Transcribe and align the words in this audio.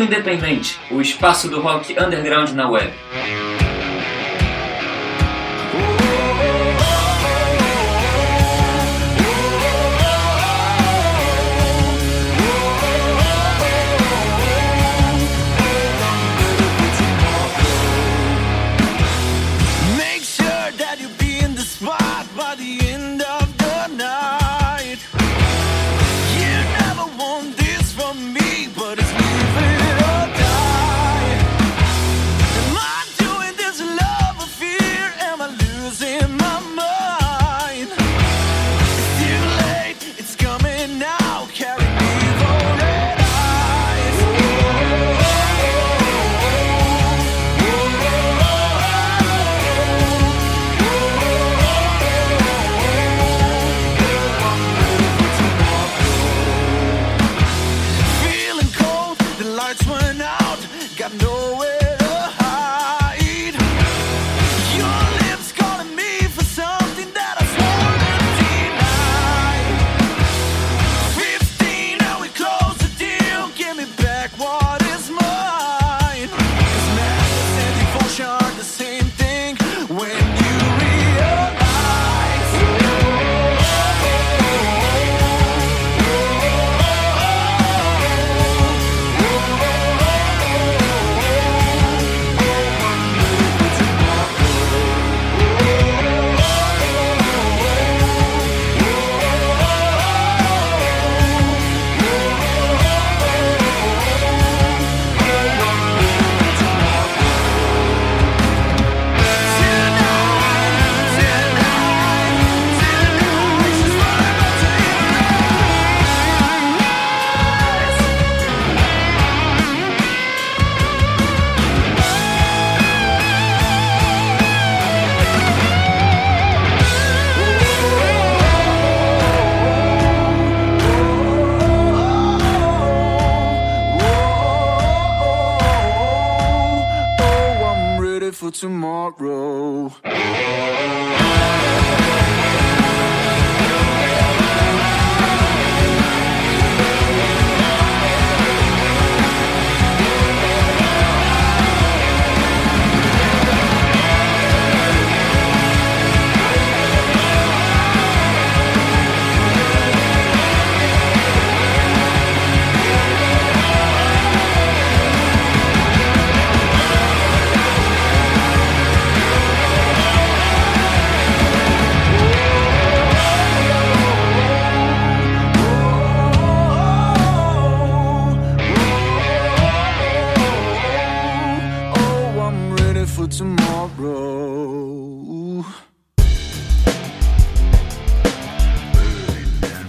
Mundo 0.00 0.14
Independente, 0.14 0.80
o 0.90 1.02
espaço 1.02 1.46
do 1.46 1.60
rock 1.60 1.92
underground 1.92 2.52
na 2.52 2.70
web. 2.70 2.90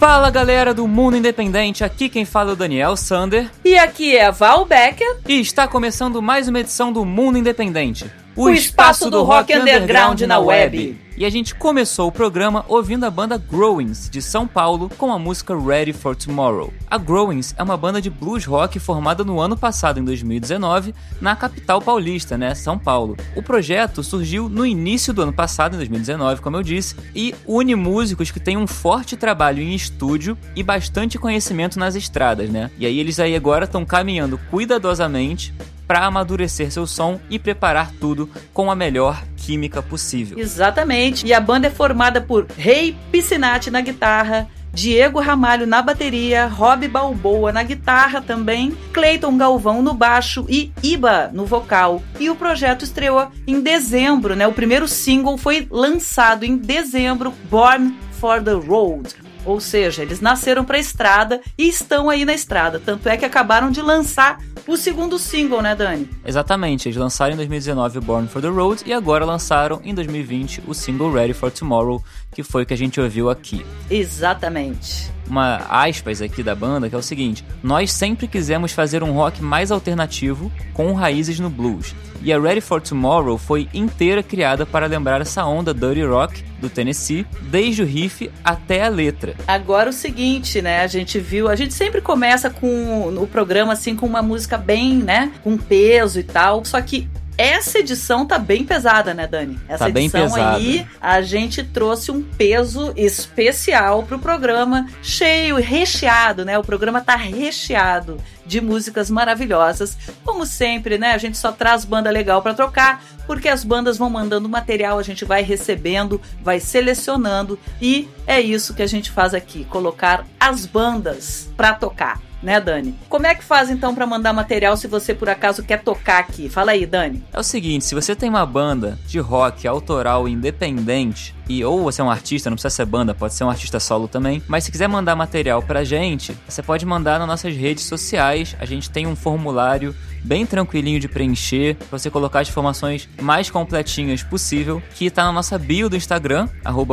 Fala 0.02 0.32
galera 0.32 0.74
do 0.74 0.88
Mundo 0.88 1.16
Independente, 1.16 1.84
aqui 1.84 2.10
quem 2.10 2.26
fala 2.26 2.50
é 2.50 2.54
o 2.54 2.56
Daniel 2.56 2.98
Sander. 2.98 3.52
E 3.64 3.78
aqui 3.78 4.18
é 4.18 4.26
a 4.26 4.32
Val 4.32 4.66
Becker. 4.66 5.20
E 5.28 5.40
está 5.40 5.68
começando 5.68 6.24
mais 6.24 6.48
uma 6.48 6.60
edição 6.60 6.92
do 6.92 7.06
Mundo 7.06 7.38
Independente 7.38 8.12
o, 8.36 8.46
o 8.46 8.50
espaço, 8.50 9.10
do, 9.10 9.24
rock 9.24 9.54
underground, 9.54 9.82
underground 9.82 10.22
na 10.22 10.40
web. 10.40 10.98
E 11.22 11.26
a 11.26 11.30
gente 11.30 11.54
começou 11.54 12.08
o 12.08 12.12
programa 12.12 12.66
ouvindo 12.68 13.04
a 13.04 13.12
banda 13.12 13.38
Growings, 13.38 14.10
de 14.10 14.22
São 14.22 14.48
Paulo, 14.48 14.90
com 14.98 15.12
a 15.12 15.20
música 15.20 15.56
Ready 15.56 15.94
for 15.94 16.16
Tomorrow. 16.16 16.74
A 16.90 16.98
Growings 16.98 17.54
é 17.58 17.62
uma 17.62 17.78
banda 17.78 18.02
de 18.02 18.10
blues 18.10 18.46
rock 18.46 18.80
formada 18.80 19.24
no 19.24 19.40
ano 19.40 19.56
passado, 19.56 20.00
em 20.00 20.04
2019, 20.04 20.96
na 21.20 21.36
capital 21.36 21.80
paulista, 21.80 22.38
né, 22.38 22.56
São 22.56 22.80
Paulo. 22.80 23.16
O 23.36 23.44
projeto 23.44 24.02
surgiu 24.02 24.50
no 24.50 24.66
início 24.66 25.14
do 25.14 25.22
ano 25.22 25.34
passado, 25.34 25.76
em 25.76 25.78
2019, 25.78 26.42
como 26.42 26.58
eu 26.58 26.64
disse, 26.64 26.96
e 27.14 27.36
une 27.46 27.76
músicos 27.76 28.32
que 28.32 28.40
têm 28.40 28.58
um 28.58 28.66
forte 28.66 29.16
trabalho 29.16 29.62
em 29.62 29.76
estúdio 29.76 30.38
e 30.56 30.64
bastante 30.64 31.20
conhecimento 31.20 31.78
nas 31.78 31.94
estradas, 31.94 32.50
né? 32.50 32.72
E 32.80 32.86
aí 32.86 33.00
eles 33.00 33.20
aí 33.20 33.36
agora 33.36 33.66
estão 33.66 33.86
caminhando 33.86 34.40
cuidadosamente 34.50 35.54
para 35.92 36.06
amadurecer 36.06 36.72
seu 36.72 36.88
som 36.88 37.20
e 37.30 37.38
preparar 37.38 37.92
tudo 38.00 38.30
com 38.54 38.72
a 38.72 38.76
melhor 38.76 39.22
química 39.36 39.82
possível. 39.82 40.40
Exatamente. 40.40 41.28
E 41.28 41.34
a 41.34 41.40
banda 41.42 41.68
é 41.68 41.70
formada 41.70 42.22
por 42.22 42.48
Rei 42.58 42.96
Piscinati 43.12 43.70
na 43.70 43.82
guitarra, 43.82 44.48
Diego 44.72 45.20
Ramalho 45.20 45.68
na 45.68 45.82
bateria, 45.82 46.48
Rob 46.48 46.88
Balboa 46.88 47.52
na 47.52 47.62
guitarra 47.62 48.22
também, 48.22 48.72
Clayton 48.94 49.38
Galvão 49.38 49.82
no 49.82 49.94
baixo 49.94 50.46
e 50.48 50.72
Iba 50.82 51.30
no 51.34 51.46
vocal. 51.46 52.02
E 52.18 52.30
o 52.30 52.38
projeto 52.38 52.86
estreou 52.86 53.28
em 53.46 53.60
dezembro, 53.60 54.34
né? 54.34 54.48
O 54.48 54.54
primeiro 54.54 54.88
single 54.88 55.38
foi 55.38 55.68
lançado 55.70 56.46
em 56.46 56.56
dezembro, 56.56 57.34
Born 57.50 57.94
for 58.14 58.42
the 58.42 58.54
Road. 58.54 59.14
Ou 59.46 59.60
seja, 59.60 60.02
eles 60.02 60.22
nasceram 60.22 60.64
para 60.64 60.78
a 60.78 60.80
estrada 60.80 61.42
e 61.58 61.68
estão 61.68 62.10
aí 62.10 62.26
na 62.26 62.34
estrada. 62.34 62.80
Tanto 62.80 63.08
é 63.10 63.18
que 63.18 63.26
acabaram 63.26 63.72
de 63.72 63.82
lançar 63.82 64.40
o 64.68 64.78
segundo 64.78 65.18
single, 65.18 65.62
né, 65.62 65.76
Dani? 65.76 66.08
Exatamente, 66.26 66.88
eles 66.88 66.98
lançaram 66.98 67.34
em 67.34 67.38
2019 67.38 68.00
Born 68.02 68.28
for 68.28 68.42
the 68.42 68.48
Road 68.48 68.84
e 68.86 68.94
agora 68.94 69.26
lançaram 69.26 69.82
em 69.84 69.94
2020 69.94 70.64
o 70.68 70.74
single 70.74 71.12
Ready 71.12 71.34
for 71.34 71.52
Tomorrow, 71.52 72.04
que 72.32 72.44
foi 72.44 72.64
o 72.64 72.66
que 72.66 72.74
a 72.74 72.78
gente 72.78 73.00
ouviu 73.00 73.30
aqui. 73.30 73.66
Exatamente 73.90 75.12
uma 75.32 75.66
aspas 75.70 76.22
aqui 76.22 76.44
da 76.44 76.54
banda, 76.54 76.90
que 76.90 76.96
é 76.96 76.98
o 76.98 77.02
seguinte: 77.02 77.44
Nós 77.64 77.92
sempre 77.92 78.28
quisemos 78.28 78.74
fazer 78.74 79.02
um 79.02 79.14
rock 79.14 79.42
mais 79.42 79.72
alternativo, 79.72 80.52
com 80.74 80.94
raízes 80.94 81.40
no 81.40 81.50
blues. 81.50 81.96
E 82.22 82.32
a 82.32 82.40
Ready 82.40 82.62
for 82.62 82.80
Tomorrow 82.80 83.36
foi 83.38 83.68
inteira 83.74 84.22
criada 84.22 84.64
para 84.64 84.86
lembrar 84.86 85.22
essa 85.22 85.44
onda 85.44 85.74
dirty 85.74 86.04
rock 86.04 86.44
do 86.60 86.70
Tennessee, 86.70 87.26
desde 87.50 87.82
o 87.82 87.86
riff 87.86 88.30
até 88.44 88.84
a 88.84 88.90
letra. 88.90 89.34
Agora 89.48 89.90
o 89.90 89.94
seguinte, 89.94 90.62
né? 90.62 90.82
A 90.82 90.88
gente 90.88 91.18
viu, 91.18 91.48
a 91.48 91.56
gente 91.56 91.74
sempre 91.74 92.00
começa 92.00 92.50
com 92.50 93.16
o 93.18 93.26
programa 93.26 93.74
assim 93.74 93.96
com 93.96 94.06
uma 94.06 94.22
música 94.22 94.56
bem, 94.56 94.98
né, 94.98 95.32
com 95.44 95.58
peso 95.58 96.20
e 96.20 96.24
tal. 96.24 96.64
Só 96.64 96.80
que 96.82 97.10
essa 97.42 97.80
edição 97.80 98.24
tá 98.24 98.38
bem 98.38 98.64
pesada, 98.64 99.16
né, 99.16 99.26
Dani? 99.26 99.60
Essa 99.68 99.86
tá 99.86 99.90
bem 99.92 100.06
edição 100.06 100.36
aí, 100.36 100.86
a 101.02 101.22
gente 101.24 101.64
trouxe 101.64 102.12
um 102.12 102.22
peso 102.22 102.94
especial 102.96 104.04
pro 104.04 104.20
programa, 104.20 104.88
cheio, 105.02 105.56
recheado, 105.56 106.46
né? 106.46 106.60
O 106.60 106.64
programa 106.64 107.02
tá 107.02 107.16
recheado 107.16 108.18
de 108.46 108.62
músicas 108.62 109.10
maravilhosas. 109.10 109.98
Como 110.24 110.46
sempre, 110.46 111.00
né? 111.00 111.14
A 111.14 111.18
gente 111.18 111.38
só 111.38 111.52
traz 111.52 111.84
banda 111.84 112.12
legal 112.12 112.44
para 112.44 112.54
trocar, 112.54 113.04
porque 113.26 113.50
as 113.50 113.64
bandas 113.64 113.98
vão 113.98 114.10
mandando 114.10 114.48
material, 114.48 115.00
a 115.00 115.04
gente 115.04 115.26
vai 115.26 115.42
recebendo, 115.42 116.22
vai 116.44 116.60
selecionando 116.60 117.58
e 117.82 118.08
é 118.28 118.40
isso 118.40 118.76
que 118.76 118.84
a 118.84 118.88
gente 118.88 119.10
faz 119.10 119.34
aqui, 119.34 119.66
colocar 119.66 120.28
as 120.40 120.66
bandas 120.68 121.50
para 121.58 121.74
tocar 121.74 122.20
né, 122.42 122.60
Dani? 122.60 122.96
Como 123.10 123.28
é 123.28 123.36
que 123.36 123.44
faz 123.44 123.70
então 123.70 123.94
para 123.94 124.06
mandar 124.06 124.34
material 124.34 124.76
se 124.76 124.88
você 124.88 125.14
por 125.14 125.30
acaso 125.30 125.64
quer 125.64 125.84
tocar 125.84 126.20
aqui? 126.20 126.50
Fala 126.50 126.72
aí, 126.72 126.86
Dani. 126.86 127.24
É 127.32 127.40
o 127.40 127.44
seguinte, 127.44 127.86
se 127.86 127.96
você 127.96 128.16
tem 128.16 128.30
uma 128.30 128.46
banda 128.46 128.98
de 129.08 129.20
rock 129.20 129.68
autoral 129.68 130.28
independente 130.28 131.36
e 131.48 131.64
ou 131.66 131.84
você 131.84 132.02
é 132.02 132.04
um 132.04 132.10
artista, 132.10 132.50
não 132.50 132.56
precisa 132.56 132.74
ser 132.74 132.86
banda, 132.86 133.14
pode 133.14 133.34
ser 133.34 133.44
um 133.44 133.50
artista 133.50 133.80
solo 133.80 134.08
também, 134.08 134.42
mas 134.48 134.64
se 134.64 134.72
quiser 134.72 134.88
mandar 134.88 135.16
material 135.16 135.62
pra 135.62 135.84
gente, 135.84 136.38
você 136.48 136.64
pode 136.64 136.86
mandar 136.86 137.20
nas 137.20 137.28
nossas 137.28 137.56
redes 137.56 137.86
sociais. 137.86 138.56
A 138.60 138.66
gente 138.66 138.90
tem 138.90 139.06
um 139.06 139.16
formulário 139.16 139.96
bem 140.24 140.46
tranquilinho 140.46 141.00
de 141.00 141.08
preencher, 141.08 141.76
pra 141.76 141.98
você 141.98 142.10
colocar 142.10 142.42
as 142.42 142.50
informações 142.50 143.10
mais 143.22 143.50
completinhas 143.50 144.24
possível, 144.24 144.82
que 144.96 145.10
tá 145.10 145.26
na 145.26 145.32
nossa 145.32 145.58
bio 145.58 145.90
do 145.90 145.98
Instagram, 145.98 146.48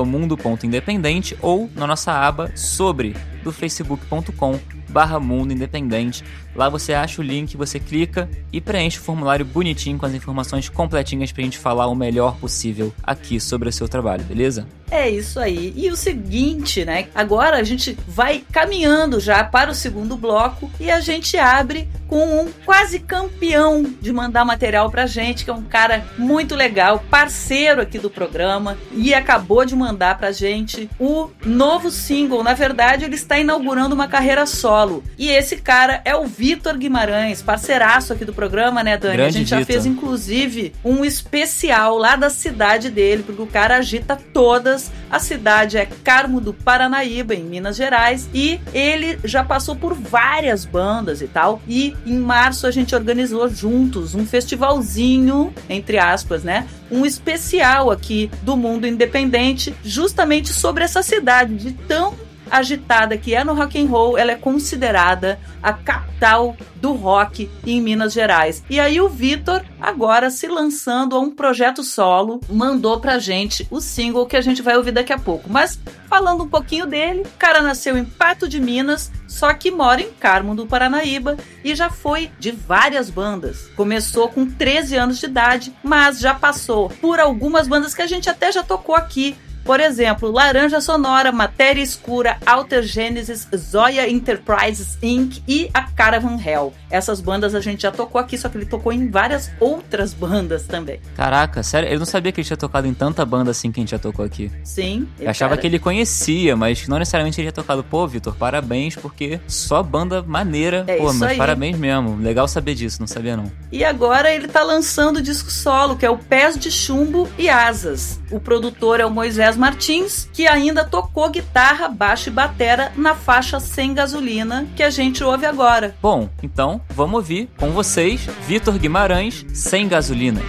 mundo.independente, 0.06 1.36
ou 1.40 1.70
na 1.74 1.86
nossa 1.86 2.12
aba 2.12 2.50
sobre 2.56 3.14
do 3.44 3.52
facebook.com 3.52 4.58
barra 4.88 5.20
Mundo 5.20 5.52
Independente. 5.52 6.25
Lá 6.58 6.69
você 6.69 6.93
acha 6.93 7.22
o 7.22 7.25
link, 7.25 7.56
você 7.56 7.78
clica 7.78 8.28
e 8.52 8.60
preenche 8.60 8.99
o 8.99 9.00
formulário 9.00 9.44
bonitinho 9.44 9.96
com 9.96 10.05
as 10.05 10.12
informações 10.12 10.69
completinhas 10.69 11.31
pra 11.31 11.44
gente 11.44 11.56
falar 11.56 11.87
o 11.87 11.94
melhor 11.94 12.37
possível 12.37 12.93
aqui 13.00 13.38
sobre 13.38 13.69
o 13.69 13.72
seu 13.72 13.88
trabalho, 13.88 14.25
beleza? 14.25 14.66
É 14.90 15.08
isso 15.08 15.38
aí. 15.38 15.72
E 15.76 15.90
o 15.90 15.96
seguinte, 15.96 16.84
né? 16.84 17.08
Agora 17.14 17.58
a 17.58 17.62
gente 17.62 17.96
vai 18.08 18.43
caminhando 18.50 19.20
já 19.20 19.44
para 19.44 19.70
o 19.70 19.75
segundo 19.75 20.16
bloco 20.16 20.70
e 20.81 20.90
a 20.90 20.99
gente 20.99 21.37
abre 21.37 21.88
com 22.08 22.43
um 22.43 22.50
quase 22.64 22.99
campeão 22.99 23.84
de 24.00 24.12
mandar 24.12 24.46
material 24.46 24.90
pra 24.90 25.06
gente, 25.06 25.44
que 25.44 25.50
é 25.50 25.52
um 25.52 25.62
cara 25.62 26.06
muito 26.16 26.55
legal, 26.55 27.05
parceiro 27.10 27.82
aqui 27.82 27.99
do 27.99 28.08
programa 28.08 28.78
e 28.93 29.12
acabou 29.12 29.64
de 29.64 29.76
mandar 29.76 30.16
pra 30.16 30.32
gente 30.32 30.88
o 30.99 31.28
novo 31.44 31.90
single. 31.90 32.43
Na 32.43 32.55
verdade, 32.55 33.05
ele 33.05 33.14
está 33.14 33.38
inaugurando 33.38 33.94
uma 33.94 34.08
carreira 34.08 34.46
solo. 34.46 35.05
E 35.19 35.28
esse 35.28 35.58
cara 35.58 36.00
é 36.05 36.16
o 36.16 36.26
Vitor 36.26 36.47
Guimarães, 36.56 37.42
parceiraço 37.42 38.12
aqui 38.12 38.24
do 38.24 38.32
programa, 38.32 38.82
né, 38.82 38.96
Dani? 38.96 39.16
Grande 39.16 39.36
a 39.36 39.38
gente 39.40 39.50
já 39.50 39.58
Vitor. 39.58 39.72
fez 39.72 39.86
inclusive 39.86 40.72
um 40.84 41.04
especial 41.04 41.98
lá 41.98 42.16
da 42.16 42.30
cidade 42.30 42.90
dele, 42.90 43.22
porque 43.22 43.42
o 43.42 43.46
cara 43.46 43.76
agita 43.76 44.18
todas. 44.32 44.90
A 45.10 45.18
cidade 45.18 45.78
é 45.78 45.86
Carmo 46.04 46.40
do 46.40 46.52
Paranaíba, 46.52 47.34
em 47.34 47.42
Minas 47.42 47.76
Gerais, 47.76 48.28
e 48.32 48.60
ele 48.72 49.18
já 49.24 49.42
passou 49.42 49.74
por 49.74 49.94
várias 49.94 50.64
bandas 50.64 51.22
e 51.22 51.26
tal. 51.26 51.60
E 51.66 51.96
em 52.06 52.18
março 52.18 52.66
a 52.66 52.70
gente 52.70 52.94
organizou 52.94 53.48
juntos 53.48 54.14
um 54.14 54.26
festivalzinho, 54.26 55.52
entre 55.68 55.98
aspas, 55.98 56.44
né? 56.44 56.66
Um 56.90 57.04
especial 57.04 57.90
aqui 57.90 58.30
do 58.42 58.56
mundo 58.56 58.86
independente, 58.86 59.74
justamente 59.84 60.52
sobre 60.52 60.84
essa 60.84 61.02
cidade 61.02 61.56
de 61.56 61.72
tão 61.72 62.14
agitada 62.50 63.16
que 63.16 63.34
é 63.34 63.44
no 63.44 63.54
rock 63.54 63.80
and 63.80 63.86
roll, 63.86 64.18
ela 64.18 64.32
é 64.32 64.36
considerada 64.36 65.38
a 65.62 65.72
capital 65.72 66.56
do 66.76 66.92
rock 66.92 67.50
em 67.66 67.80
Minas 67.80 68.12
Gerais. 68.12 68.62
E 68.70 68.78
aí 68.78 69.00
o 69.00 69.08
Vitor, 69.08 69.64
agora 69.80 70.30
se 70.30 70.46
lançando 70.46 71.16
a 71.16 71.20
um 71.20 71.30
projeto 71.30 71.82
solo, 71.82 72.40
mandou 72.48 73.00
pra 73.00 73.18
gente 73.18 73.66
o 73.70 73.80
single 73.80 74.26
que 74.26 74.36
a 74.36 74.40
gente 74.40 74.62
vai 74.62 74.76
ouvir 74.76 74.92
daqui 74.92 75.12
a 75.12 75.18
pouco. 75.18 75.50
Mas 75.50 75.78
falando 76.08 76.44
um 76.44 76.48
pouquinho 76.48 76.86
dele, 76.86 77.22
o 77.22 77.38
cara 77.38 77.60
nasceu 77.60 77.96
em 77.96 78.04
Pato 78.04 78.48
de 78.48 78.60
Minas, 78.60 79.10
só 79.26 79.52
que 79.52 79.70
mora 79.70 80.00
em 80.00 80.10
Carmo 80.10 80.54
do 80.54 80.66
Paranaíba 80.66 81.36
e 81.64 81.74
já 81.74 81.90
foi 81.90 82.30
de 82.38 82.50
várias 82.50 83.10
bandas. 83.10 83.68
Começou 83.76 84.28
com 84.28 84.46
13 84.46 84.96
anos 84.96 85.18
de 85.18 85.26
idade, 85.26 85.72
mas 85.82 86.18
já 86.18 86.34
passou 86.34 86.88
por 87.00 87.20
algumas 87.20 87.68
bandas 87.68 87.94
que 87.94 88.02
a 88.02 88.06
gente 88.06 88.30
até 88.30 88.50
já 88.50 88.62
tocou 88.62 88.94
aqui, 88.94 89.36
por 89.69 89.81
exemplo, 89.81 90.31
Laranja 90.31 90.81
Sonora, 90.81 91.31
Matéria 91.31 91.82
Escura, 91.82 92.38
Alter 92.47 92.82
Genesis, 92.85 93.47
Zoya 93.55 94.09
Enterprises 94.09 94.97
Inc. 95.03 95.43
e 95.47 95.69
a 95.75 95.82
Caravan 95.82 96.38
Hell. 96.43 96.73
Essas 96.91 97.20
bandas 97.20 97.55
a 97.55 97.61
gente 97.61 97.82
já 97.82 97.93
tocou 97.93 98.19
aqui, 98.19 98.38
só 98.38 98.49
que 98.49 98.56
ele 98.56 98.65
tocou 98.65 98.91
em 98.94 99.11
várias 99.11 99.50
outras 99.61 100.15
bandas 100.15 100.62
também. 100.62 101.03
Caraca, 101.15 101.62
sério, 101.62 101.87
eu 101.87 101.99
não 101.99 102.06
sabia 102.06 102.32
que 102.32 102.41
ele 102.41 102.47
tinha 102.47 102.56
tocado 102.56 102.87
em 102.87 102.94
tanta 102.94 103.26
banda 103.26 103.50
assim 103.50 103.70
que 103.70 103.79
a 103.79 103.82
gente 103.82 103.91
já 103.91 103.99
tocou 103.99 104.25
aqui. 104.25 104.50
Sim. 104.65 105.06
Eu 105.20 105.29
achava 105.29 105.55
que 105.55 105.67
ele 105.67 105.79
conhecia, 105.79 106.56
mas 106.56 106.88
não 106.88 106.99
necessariamente 106.99 107.38
ele 107.38 107.53
tinha 107.53 107.53
tocado. 107.53 107.85
Pô, 107.85 108.06
Vitor, 108.06 108.35
parabéns, 108.37 108.97
porque 108.97 109.38
só 109.47 109.82
banda 109.82 110.23
maneira. 110.23 110.85
É 110.87 110.97
Pô, 110.97 111.12
mas 111.12 111.32
aí. 111.32 111.37
parabéns 111.37 111.76
mesmo. 111.76 112.17
Legal 112.17 112.49
saber 112.49 112.75
disso, 112.75 113.00
não 113.00 113.06
sabia 113.06 113.37
não. 113.37 113.53
E 113.70 113.85
agora 113.85 114.32
ele 114.32 114.49
tá 114.49 114.62
lançando 114.62 115.19
o 115.19 115.23
disco 115.23 115.50
solo, 115.50 115.94
que 115.94 116.06
é 116.06 116.11
o 116.11 116.17
Pés 116.17 116.59
de 116.59 116.70
Chumbo 116.70 117.29
e 117.37 117.50
Asas. 117.50 118.19
O 118.31 118.41
produtor 118.41 118.99
é 118.99 119.05
o 119.05 119.11
Moisés 119.11 119.57
Martins, 119.58 120.28
que 120.32 120.46
ainda 120.46 120.84
tocou 120.84 121.28
guitarra, 121.31 121.88
baixo 121.88 122.28
e 122.28 122.32
batera 122.32 122.93
na 122.96 123.14
faixa 123.14 123.60
Sem 123.60 123.93
Gasolina, 123.93 124.66
que 124.76 124.82
a 124.82 124.90
gente 124.90 125.22
ouve 125.22 125.46
agora. 125.46 125.94
Bom, 126.00 126.28
então 126.43 126.81
vamos 126.90 127.16
ouvir 127.16 127.49
com 127.58 127.70
vocês 127.70 128.28
Vitor 128.46 128.78
Guimarães, 128.78 129.44
Sem 129.52 129.88
Gasolina. 129.88 130.40